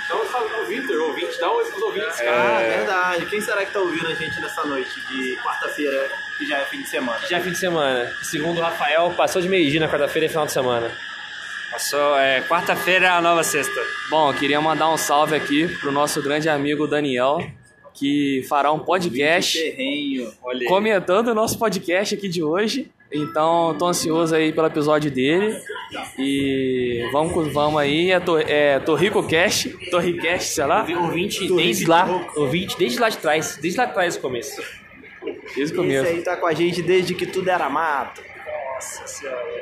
Dá 0.07 0.15
um 0.15 0.25
salve 0.31 0.49
pro 0.53 0.65
Victor, 0.65 1.01
ouvinte, 1.01 1.39
dá 1.39 1.51
um 1.51 1.55
oi 1.55 1.65
pros 1.65 1.81
ouvintes, 1.81 2.21
Ah, 2.21 2.59
verdade. 2.61 3.25
Quem 3.27 3.41
será 3.41 3.65
que 3.65 3.71
tá 3.71 3.79
ouvindo 3.79 4.07
a 4.07 4.13
gente 4.15 4.39
nessa 4.39 4.63
noite 4.63 4.99
de 5.07 5.35
quarta-feira, 5.43 6.09
que 6.37 6.47
já 6.47 6.57
é 6.59 6.65
fim 6.65 6.81
de 6.81 6.89
semana? 6.89 7.19
Já 7.27 7.37
é 7.37 7.41
fim 7.41 7.51
de 7.51 7.57
semana. 7.57 8.11
Segundo 8.23 8.57
o 8.59 8.61
Rafael, 8.61 9.11
passou 9.15 9.41
de 9.41 9.47
meio-dia 9.49 9.79
na 9.79 9.87
quarta-feira 9.87 10.25
e 10.25 10.29
final 10.29 10.45
de 10.45 10.51
semana. 10.51 10.91
Passou, 11.71 12.17
é, 12.17 12.41
quarta-feira 12.41 13.05
é 13.05 13.09
a 13.09 13.21
nova 13.21 13.43
sexta. 13.43 13.79
Bom, 14.09 14.31
eu 14.31 14.33
queria 14.35 14.59
mandar 14.59 14.89
um 14.89 14.97
salve 14.97 15.35
aqui 15.35 15.67
pro 15.77 15.91
nosso 15.91 16.19
grande 16.21 16.49
amigo 16.49 16.87
Daniel, 16.87 17.37
que 17.99 18.45
fará 18.47 18.71
um 18.71 18.79
podcast 18.79 19.59
Terrenho. 19.59 20.31
Comentando 20.67 21.27
o 21.29 21.33
nosso 21.35 21.57
podcast 21.59 22.15
aqui 22.15 22.29
de 22.29 22.41
hoje. 22.41 22.89
Então, 23.11 23.75
tô 23.77 23.87
ansioso 23.87 24.35
aí 24.35 24.53
pelo 24.53 24.67
episódio 24.67 25.09
dele. 25.09 25.59
E 26.17 27.07
vamos, 27.11 27.33
com- 27.33 27.49
vamos 27.49 27.81
aí, 27.81 28.11
é, 28.11 28.19
to, 28.19 28.37
é 28.37 28.79
Torrico 28.79 29.23
Cast, 29.27 29.69
Torricast, 29.89 30.49
sei 30.53 30.65
lá, 30.65 30.85
Ouvinte 31.01 31.47
desde 31.55 31.85
lá, 31.87 32.27
ouvinte 32.35 32.77
desde 32.77 32.99
lá 32.99 33.09
de 33.09 33.17
trás, 33.17 33.57
desde 33.59 33.79
lá 33.79 33.85
de 33.85 33.93
trás 33.93 34.15
do 34.15 34.21
começo. 34.21 34.61
desde 35.23 35.59
o 35.59 35.63
Esse 35.63 35.73
começo. 35.73 36.07
aí 36.07 36.21
tá 36.21 36.37
com 36.37 36.45
a 36.45 36.53
gente 36.53 36.83
desde 36.83 37.15
que 37.15 37.25
tudo 37.25 37.49
era 37.49 37.67
mato. 37.67 38.21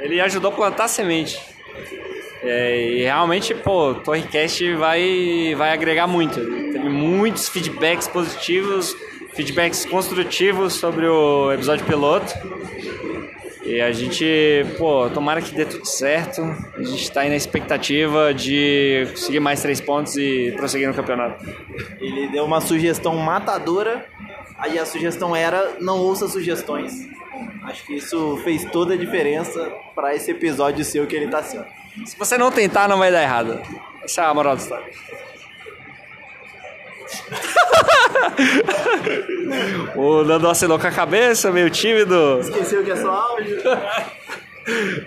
Ele 0.01 0.19
ajudou 0.19 0.51
a 0.51 0.53
plantar 0.53 0.87
semente. 0.89 1.39
É, 2.43 2.79
e 2.91 3.03
realmente, 3.03 3.55
pô, 3.55 3.91
o 3.91 3.95
Torrecast 3.95 4.73
vai, 4.75 5.55
vai 5.57 5.71
agregar 5.71 6.05
muito. 6.05 6.39
Muitos 7.27 7.49
feedbacks 7.49 8.07
positivos, 8.07 8.95
feedbacks 9.33 9.85
construtivos 9.85 10.75
sobre 10.75 11.05
o 11.05 11.51
episódio 11.51 11.85
piloto. 11.85 12.33
E 13.65 13.81
a 13.81 13.91
gente, 13.91 14.65
pô, 14.77 15.09
tomara 15.09 15.41
que 15.41 15.53
dê 15.53 15.65
tudo 15.65 15.85
certo. 15.85 16.41
A 16.77 16.83
gente 16.83 17.11
tá 17.11 17.21
aí 17.21 17.29
na 17.29 17.35
expectativa 17.35 18.33
de 18.33 19.07
conseguir 19.09 19.41
mais 19.41 19.61
três 19.61 19.81
pontos 19.81 20.15
e 20.15 20.53
prosseguir 20.55 20.87
no 20.87 20.93
campeonato. 20.93 21.45
Ele 21.99 22.29
deu 22.29 22.45
uma 22.45 22.61
sugestão 22.61 23.13
matadora, 23.17 24.05
aí 24.57 24.79
a 24.79 24.85
sugestão 24.85 25.35
era 25.35 25.75
não 25.81 25.99
ouça 25.99 26.29
sugestões. 26.29 26.93
Acho 27.63 27.85
que 27.85 27.95
isso 27.95 28.39
fez 28.45 28.63
toda 28.71 28.93
a 28.93 28.97
diferença 28.97 29.69
para 29.93 30.15
esse 30.15 30.31
episódio 30.31 30.85
seu 30.85 31.05
que 31.05 31.17
ele 31.17 31.27
tá 31.27 31.43
sendo. 31.43 31.65
Se 32.05 32.17
você 32.17 32.37
não 32.37 32.49
tentar, 32.49 32.87
não 32.87 32.97
vai 32.97 33.11
dar 33.11 33.21
errado. 33.21 33.61
Essa 34.01 34.21
é 34.21 34.25
a 34.27 34.33
moral 34.33 34.55
da 34.55 34.61
história. 34.61 34.87
o 39.95 40.23
Nando 40.23 40.49
assinou 40.49 40.79
com 40.79 40.87
a 40.87 40.91
cabeça, 40.91 41.51
meio 41.51 41.69
tímido. 41.69 42.39
Esqueceu 42.39 42.83
que 42.83 42.91
é 42.91 42.95
só 42.95 43.09
áudio? 43.09 43.57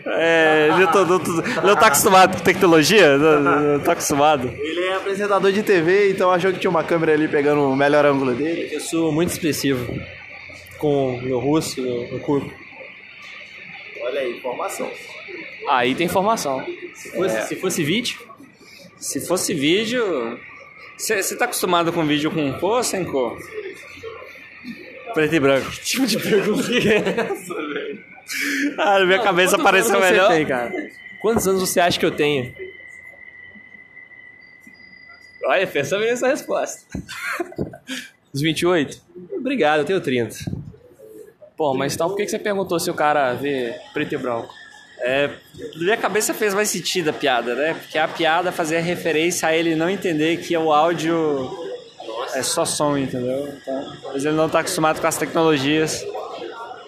É, 0.06 0.70
ele 0.72 0.86
não, 0.86 1.04
não, 1.04 1.18
não 1.18 1.76
tá 1.76 1.88
acostumado 1.88 2.38
com 2.38 2.42
tecnologia? 2.42 3.18
Não, 3.18 3.40
não 3.40 3.80
tá 3.80 3.92
acostumado. 3.92 4.50
Ele 4.58 4.80
é 4.80 4.94
apresentador 4.94 5.52
de 5.52 5.62
TV, 5.62 6.10
então 6.10 6.30
achou 6.30 6.50
que 6.50 6.58
tinha 6.58 6.70
uma 6.70 6.82
câmera 6.82 7.12
ali 7.12 7.28
pegando 7.28 7.68
o 7.68 7.76
melhor 7.76 8.06
ângulo 8.06 8.34
dele. 8.34 8.70
Eu 8.72 8.80
sou 8.80 9.12
muito 9.12 9.28
expressivo 9.30 9.86
com 10.78 11.14
o 11.14 11.22
meu 11.22 11.38
rosto, 11.38 11.82
meu, 11.82 12.08
meu 12.08 12.20
corpo. 12.20 12.50
Olha 14.02 14.20
aí, 14.20 14.38
informação. 14.38 14.90
Aí 15.68 15.94
tem 15.94 16.06
informação. 16.06 16.64
Se 16.94 17.10
fosse, 17.10 17.48
se 17.48 17.56
fosse 17.56 17.84
vídeo, 17.84 18.18
Se 18.96 19.20
fosse 19.20 19.52
vídeo. 19.52 20.40
Você 21.00 21.34
tá 21.34 21.46
acostumado 21.46 21.92
com 21.94 22.06
vídeo 22.06 22.30
com 22.30 22.52
cor 22.58 22.76
ou 22.76 22.82
sem 22.82 23.04
cor? 23.04 23.38
Preto 25.14 25.34
e 25.34 25.40
branco. 25.40 25.70
Que 25.70 25.80
tipo 25.80 26.06
de 26.06 26.18
pergunta 26.18 26.62
que 26.68 26.88
é 26.88 26.96
essa, 26.96 27.54
velho? 27.54 28.04
Ah, 28.78 28.98
na 28.98 29.06
minha 29.06 29.22
cabeça 29.22 29.56
Quantos 29.56 29.64
pareceu 29.64 29.96
anos 29.96 30.10
melhor. 30.10 30.28
Você 30.28 30.36
tem, 30.36 30.46
cara? 30.46 30.90
Quantos 31.20 31.48
anos 31.48 31.60
você 31.62 31.80
acha 31.80 31.98
que 31.98 32.04
eu 32.04 32.10
tenho? 32.10 32.54
Olha, 35.44 35.66
pensa 35.66 35.98
bem 35.98 36.10
nessa 36.10 36.28
resposta. 36.28 36.86
Os 38.32 38.42
28? 38.42 39.00
Obrigado, 39.38 39.80
eu 39.80 39.84
tenho 39.86 40.00
30. 40.00 40.36
Pô, 41.56 41.74
mas 41.74 41.94
então 41.94 42.08
por 42.08 42.16
que 42.16 42.28
você 42.28 42.38
perguntou 42.38 42.78
se 42.78 42.90
o 42.90 42.94
cara 42.94 43.32
vê 43.32 43.74
preto 43.94 44.14
e 44.14 44.18
branco? 44.18 44.52
É, 45.02 45.30
na 45.76 45.82
minha 45.82 45.96
cabeça 45.96 46.34
fez 46.34 46.52
mais 46.54 46.68
sentido 46.68 47.08
a 47.08 47.12
piada, 47.12 47.54
né? 47.54 47.74
Porque 47.74 47.96
a 47.96 48.06
piada 48.06 48.52
fazia 48.52 48.80
referência 48.80 49.48
a 49.48 49.56
ele 49.56 49.74
não 49.74 49.88
entender 49.88 50.36
que 50.38 50.56
o 50.56 50.72
áudio 50.72 51.50
é 52.34 52.42
só 52.42 52.64
som, 52.64 52.96
entendeu? 52.98 53.48
Então, 53.48 53.96
mas 54.12 54.24
ele 54.24 54.36
não 54.36 54.48
tá 54.48 54.60
acostumado 54.60 55.00
com 55.00 55.06
as 55.06 55.16
tecnologias. 55.16 56.04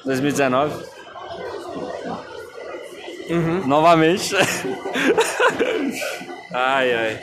2019. 0.05 0.85
Novamente. 3.67 4.35
ai, 6.53 6.93
ai. 6.95 7.21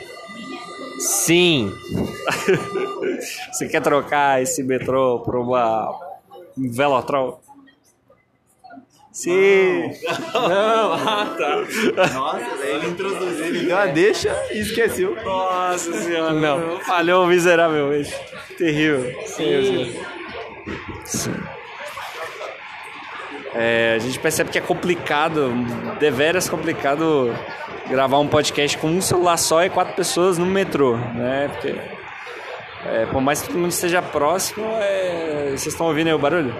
Sim. 0.98 1.72
Você 3.52 3.68
quer 3.68 3.80
trocar 3.80 4.42
esse 4.42 4.62
metrô 4.62 5.20
por 5.20 5.36
uma 5.36 5.98
um 6.56 6.70
Velotrol? 6.70 7.40
Sim. 9.12 9.90
Não, 10.32 10.92
ah, 10.92 11.36
tá. 11.36 12.14
Nossa, 12.14 12.64
ele 12.64 12.86
introduziu, 12.86 13.44
ele 13.44 13.66
deu 13.66 13.76
a 13.76 13.86
deixa 13.86 14.36
e 14.52 14.60
esqueceu. 14.60 15.16
Nossa 15.24 15.92
senhora, 15.92 16.32
não. 16.32 16.78
Falhou 16.80 17.26
miseravelmente. 17.26 18.14
Terrível. 18.56 19.12
Sim. 19.26 20.00
Sim. 21.04 21.34
É, 23.52 23.94
a 23.96 23.98
gente 23.98 24.18
percebe 24.20 24.50
que 24.50 24.58
é 24.58 24.60
complicado, 24.60 25.52
deveras 25.98 26.48
complicado 26.48 27.36
gravar 27.88 28.20
um 28.20 28.28
podcast 28.28 28.78
com 28.78 28.86
um 28.86 29.00
celular 29.00 29.36
só 29.36 29.64
e 29.64 29.70
quatro 29.70 29.94
pessoas 29.94 30.38
no 30.38 30.46
metrô, 30.46 30.96
né? 30.96 31.48
Porque 31.52 31.74
é, 32.86 33.06
por 33.06 33.20
mais 33.20 33.42
que 33.42 33.48
todo 33.48 33.58
mundo 33.58 33.72
esteja 33.72 34.00
próximo, 34.00 34.64
é, 34.80 35.46
vocês 35.48 35.66
estão 35.66 35.88
ouvindo 35.88 36.06
aí 36.06 36.14
o 36.14 36.18
barulho? 36.18 36.54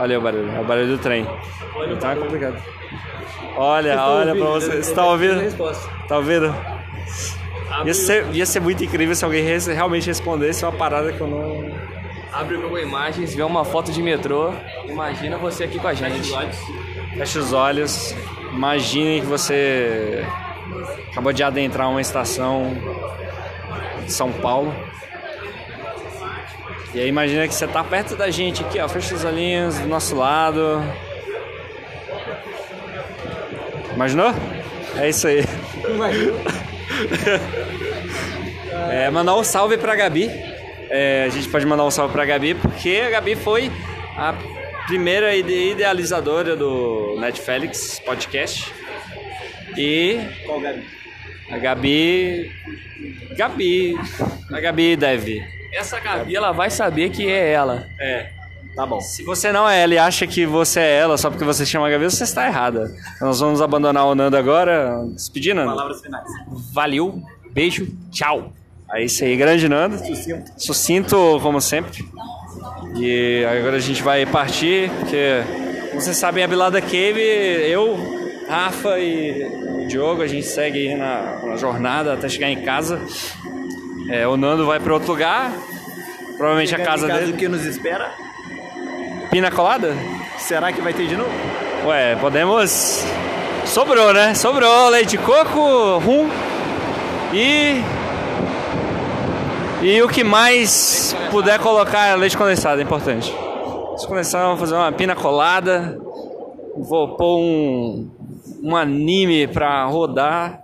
Olha 0.00 0.18
o 0.18 0.22
barulho, 0.22 0.50
é 0.56 0.60
o 0.60 0.64
barulho 0.64 0.86
do 0.88 0.98
trem. 0.98 1.26
Então 1.92 2.10
é 2.10 2.16
complicado. 2.16 2.56
Olha, 3.56 3.94
olha 4.06 4.34
pra 4.34 4.44
você. 4.46 4.82
Você 4.82 4.94
tá 4.94 5.06
ouvindo? 5.06 5.56
Tá 6.08 6.16
ouvindo? 6.16 6.54
Ia 7.84 7.94
ser, 7.94 8.26
ia 8.32 8.46
ser 8.46 8.60
muito 8.60 8.82
incrível 8.82 9.14
se 9.14 9.24
alguém 9.24 9.44
res- 9.44 9.66
realmente 9.66 10.06
respondesse 10.06 10.64
uma 10.64 10.72
parada 10.72 11.12
que 11.12 11.20
eu 11.20 11.26
não. 11.26 11.70
Abre 12.32 12.56
o 12.56 12.62
Google 12.62 12.78
Imagens, 12.80 13.34
vê 13.34 13.42
uma 13.42 13.64
foto 13.64 13.90
de 13.92 14.00
metrô, 14.02 14.52
imagina 14.86 15.36
você 15.36 15.64
aqui 15.64 15.78
com 15.78 15.88
a 15.88 15.94
gente. 15.94 16.32
Feche 17.16 17.38
os 17.38 17.52
olhos. 17.52 18.14
Imagine 18.52 19.20
que 19.20 19.26
você 19.26 20.24
acabou 21.10 21.32
de 21.32 21.42
adentrar 21.42 21.88
uma 21.90 22.00
estação 22.00 22.72
de 24.04 24.12
São 24.12 24.30
Paulo. 24.32 24.72
E 26.94 27.00
aí 27.00 27.08
imagina 27.08 27.46
que 27.46 27.54
você 27.54 27.66
tá 27.68 27.84
perto 27.84 28.16
da 28.16 28.30
gente 28.30 28.62
aqui, 28.64 28.80
ó. 28.80 28.88
Fecha 28.88 29.14
os 29.14 29.24
olhinhos 29.24 29.78
do 29.78 29.86
nosso 29.86 30.16
lado. 30.16 30.82
Imaginou? 33.94 34.32
É 34.96 35.08
isso 35.08 35.26
aí. 35.28 35.44
É, 38.90 39.08
mandar 39.10 39.36
um 39.36 39.44
salve 39.44 39.76
pra 39.78 39.94
Gabi. 39.94 40.28
É, 40.88 41.24
a 41.26 41.28
gente 41.28 41.48
pode 41.48 41.64
mandar 41.64 41.84
um 41.84 41.90
salve 41.90 42.12
pra 42.12 42.24
Gabi 42.24 42.54
porque 42.54 43.02
a 43.06 43.10
Gabi 43.10 43.36
foi 43.36 43.70
a 44.16 44.34
primeira 44.86 45.34
ide- 45.36 45.70
idealizadora 45.72 46.56
do 46.56 47.16
Netflix 47.20 48.00
podcast. 48.04 48.72
E 49.76 50.18
Qual 50.44 50.60
Gabi? 50.60 50.82
a 51.52 51.58
Gabi. 51.58 52.52
Gabi. 53.36 53.96
A 54.52 54.60
Gabi 54.60 54.96
deve. 54.96 55.59
Essa 55.72 56.00
Gabi, 56.00 56.34
ela 56.34 56.52
vai 56.52 56.70
saber 56.70 57.10
que 57.10 57.28
é 57.28 57.52
ela. 57.52 57.86
É. 57.98 58.30
Tá 58.74 58.86
bom. 58.86 59.00
Se 59.00 59.24
você 59.24 59.50
não 59.50 59.68
é 59.68 59.82
ela 59.82 59.94
e 59.94 59.98
acha 59.98 60.26
que 60.26 60.46
você 60.46 60.80
é 60.80 60.98
ela 60.98 61.18
só 61.18 61.28
porque 61.28 61.44
você 61.44 61.66
chama 61.66 61.86
a 61.86 61.90
Gabi, 61.90 62.04
você 62.04 62.24
está 62.24 62.46
errada. 62.46 62.94
Nós 63.20 63.40
vamos 63.40 63.60
abandonar 63.60 64.06
o 64.06 64.14
Nando 64.14 64.36
agora. 64.36 65.04
Despedir, 65.14 65.54
Nando. 65.54 65.70
Palavras 65.70 66.00
finais. 66.00 66.24
Valeu, 66.72 67.22
beijo, 67.52 67.88
tchau. 68.10 68.52
É 68.92 69.04
isso 69.04 69.24
aí, 69.24 69.36
grande 69.36 69.68
Nando. 69.68 69.98
Sucinto. 69.98 70.52
Sucinto, 70.56 71.40
como 71.42 71.60
sempre. 71.60 72.04
E 72.96 73.44
agora 73.44 73.76
a 73.76 73.80
gente 73.80 74.02
vai 74.02 74.26
partir, 74.26 74.90
porque, 74.98 75.42
como 75.90 76.00
vocês 76.00 76.16
sabem, 76.16 76.42
a 76.42 76.48
Bilada 76.48 76.80
Cave, 76.80 77.20
eu, 77.20 77.96
Rafa 78.48 78.98
e 78.98 79.84
o 79.84 79.86
Diogo, 79.86 80.22
a 80.22 80.26
gente 80.26 80.46
segue 80.46 80.88
aí 80.88 80.94
na, 80.96 81.40
na 81.44 81.56
jornada 81.56 82.14
até 82.14 82.28
chegar 82.28 82.50
em 82.50 82.62
casa. 82.62 83.00
É, 84.10 84.26
o 84.26 84.36
Nando 84.36 84.66
vai 84.66 84.80
para 84.80 84.92
outro 84.92 85.12
lugar, 85.12 85.52
provavelmente 86.36 86.74
a 86.74 86.84
casa 86.84 87.08
Em 87.08 87.12
dele. 87.12 87.32
o 87.32 87.36
que 87.36 87.46
nos 87.48 87.64
espera? 87.64 88.10
Pina 89.30 89.52
colada? 89.52 89.94
Será 90.36 90.72
que 90.72 90.80
vai 90.80 90.92
ter 90.92 91.06
de 91.06 91.16
novo? 91.16 91.30
Ué, 91.86 92.16
podemos. 92.16 93.04
Sobrou, 93.66 94.12
né? 94.12 94.34
Sobrou 94.34 94.88
leite 94.88 95.10
de 95.10 95.18
coco, 95.18 95.98
rum 95.98 96.28
e. 97.32 97.80
E 99.80 100.02
o 100.02 100.08
que 100.08 100.24
mais 100.24 101.14
puder 101.30 101.60
colocar 101.60 102.06
é 102.06 102.16
leite 102.16 102.36
condensado, 102.36 102.80
é 102.80 102.84
importante. 102.84 103.32
Leite 103.90 104.06
condensado, 104.08 104.44
vamos 104.46 104.60
fazer 104.60 104.74
uma 104.74 104.90
pina 104.90 105.14
colada. 105.14 105.96
Vou 106.76 107.16
pôr 107.16 107.38
um, 107.38 108.10
um 108.60 108.76
anime 108.76 109.46
pra 109.46 109.84
rodar. 109.84 110.60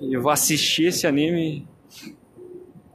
E 0.00 0.16
vou 0.16 0.30
assistir 0.30 0.86
esse 0.86 1.08
anime. 1.08 1.66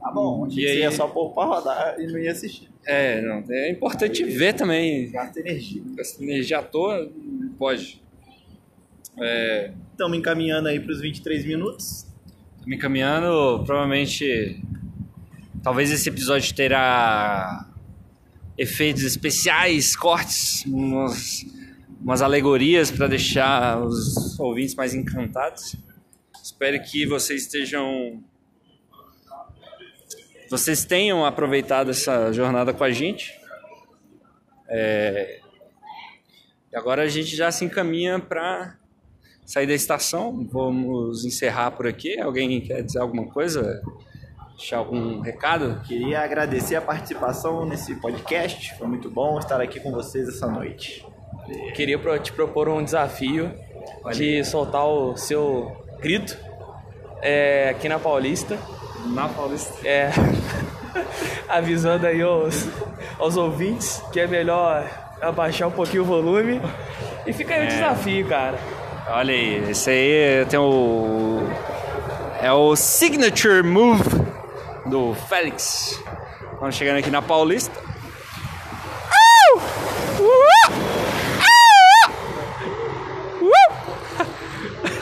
Tá 0.08 0.14
bom. 0.14 0.46
Achei 0.46 0.62
E 0.62 0.66
que 0.66 0.72
aí? 0.72 0.78
ia 0.80 0.90
só 0.90 1.06
pôr 1.08 1.32
pra 1.34 1.44
rodar 1.44 2.00
e 2.00 2.06
não 2.06 2.18
ia 2.18 2.32
assistir. 2.32 2.68
É, 2.86 3.20
não, 3.20 3.44
é 3.50 3.70
importante 3.70 4.24
ver 4.24 4.54
também. 4.54 5.10
Gasta 5.10 5.40
energia. 5.40 5.82
Essa 5.98 6.22
energia 6.22 6.58
à 6.58 6.62
toa, 6.62 7.10
pode. 7.58 8.02
É, 9.20 9.72
Estamos 9.92 10.16
encaminhando 10.16 10.68
aí 10.68 10.78
pros 10.80 11.00
23 11.00 11.44
minutos. 11.44 12.06
me 12.66 12.76
encaminhando, 12.76 13.62
provavelmente. 13.66 14.62
Talvez 15.62 15.90
esse 15.90 16.08
episódio 16.08 16.54
terá 16.54 17.66
efeitos 18.56 19.02
especiais, 19.02 19.94
cortes, 19.96 20.64
umas, 20.66 21.44
umas 22.00 22.22
alegorias 22.22 22.90
para 22.90 23.08
deixar 23.08 23.82
os 23.82 24.38
ouvintes 24.38 24.74
mais 24.74 24.94
encantados. 24.94 25.74
Espero 26.42 26.80
que 26.82 27.04
vocês 27.06 27.42
estejam. 27.42 28.22
Vocês 30.50 30.84
tenham 30.84 31.24
aproveitado 31.24 31.90
essa 31.90 32.32
jornada 32.32 32.72
com 32.72 32.84
a 32.84 32.90
gente. 32.90 33.38
É, 34.68 35.40
E 36.72 36.76
agora 36.76 37.02
a 37.02 37.08
gente 37.08 37.34
já 37.34 37.50
se 37.50 37.64
encaminha 37.64 38.18
para 38.18 38.76
sair 39.44 39.66
da 39.66 39.74
estação. 39.74 40.46
Vamos 40.50 41.24
encerrar 41.24 41.70
por 41.72 41.86
aqui. 41.86 42.20
Alguém 42.20 42.60
quer 42.60 42.82
dizer 42.82 42.98
alguma 43.00 43.26
coisa? 43.26 43.82
Deixar 44.56 44.78
algum 44.78 45.20
recado? 45.20 45.80
Queria 45.86 46.20
agradecer 46.20 46.76
a 46.76 46.82
participação 46.82 47.64
nesse 47.64 47.94
podcast. 47.94 48.74
Foi 48.76 48.86
muito 48.86 49.08
bom 49.10 49.38
estar 49.38 49.60
aqui 49.60 49.80
com 49.80 49.90
vocês 49.90 50.28
essa 50.28 50.46
noite. 50.46 51.06
Queria 51.74 51.98
te 52.18 52.32
propor 52.32 52.68
um 52.68 52.84
desafio 52.84 53.50
de 54.12 54.44
soltar 54.44 54.86
o 54.86 55.16
seu 55.16 55.72
grito 56.00 56.36
é, 57.22 57.70
aqui 57.70 57.88
na 57.88 57.98
Paulista. 57.98 58.58
Na 59.06 59.28
Paulista. 59.28 59.86
É, 59.86 60.10
avisando 61.48 62.06
aí 62.06 62.20
aos, 62.22 62.66
aos 63.18 63.36
ouvintes 63.36 64.02
que 64.12 64.20
é 64.20 64.26
melhor 64.26 64.88
abaixar 65.20 65.68
um 65.68 65.72
pouquinho 65.72 66.02
o 66.02 66.06
volume. 66.06 66.60
E 67.26 67.32
fica 67.32 67.54
aí 67.54 67.64
o 67.64 67.68
desafio, 67.68 68.26
cara. 68.26 68.58
Olha 69.10 69.32
aí, 69.32 69.70
esse 69.70 69.90
aí 69.90 70.46
tem 70.46 70.58
o. 70.58 71.42
É 72.40 72.52
o 72.52 72.76
signature 72.76 73.62
move 73.62 74.04
do 74.86 75.14
Félix. 75.28 76.02
Vamos 76.60 76.74
chegando 76.74 76.98
aqui 76.98 77.10
na 77.10 77.22
Paulista. 77.22 77.78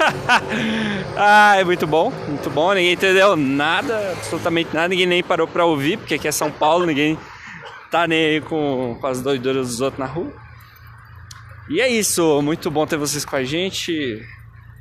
ah, 1.17 1.57
é 1.57 1.65
muito 1.65 1.87
bom, 1.87 2.11
muito 2.29 2.51
bom. 2.51 2.73
Ninguém 2.75 2.93
entendeu 2.93 3.37
nada, 3.37 4.13
absolutamente 4.13 4.75
nada. 4.75 4.89
Ninguém 4.89 5.07
nem 5.07 5.23
parou 5.23 5.49
pra 5.49 5.65
ouvir, 5.65 5.99
porque 5.99 6.15
aqui 6.15 6.29
é 6.29 6.33
São 6.33 6.51
Paulo, 6.51 6.85
ninguém 6.87 7.19
tá 7.91 8.07
nem 8.07 8.25
aí 8.27 8.41
com, 8.41 8.99
com 9.01 9.07
as 9.07 9.23
doiduras 9.23 9.69
dos 9.69 9.81
outros 9.81 9.99
na 9.99 10.07
rua. 10.07 10.33
E 11.69 11.81
é 11.81 11.89
isso, 11.89 12.41
muito 12.43 12.71
bom 12.71 12.87
ter 12.87 12.97
vocês 12.97 13.25
com 13.25 13.37
a 13.37 13.45
gente. 13.45 14.23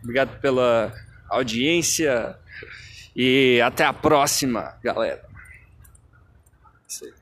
Obrigado 0.03 0.39
pela 0.39 0.93
audiência 1.29 2.37
e 3.15 3.61
até 3.61 3.85
a 3.85 3.93
próxima, 3.93 4.75
galera. 4.83 5.23
Isso 6.87 7.05
aí. 7.05 7.13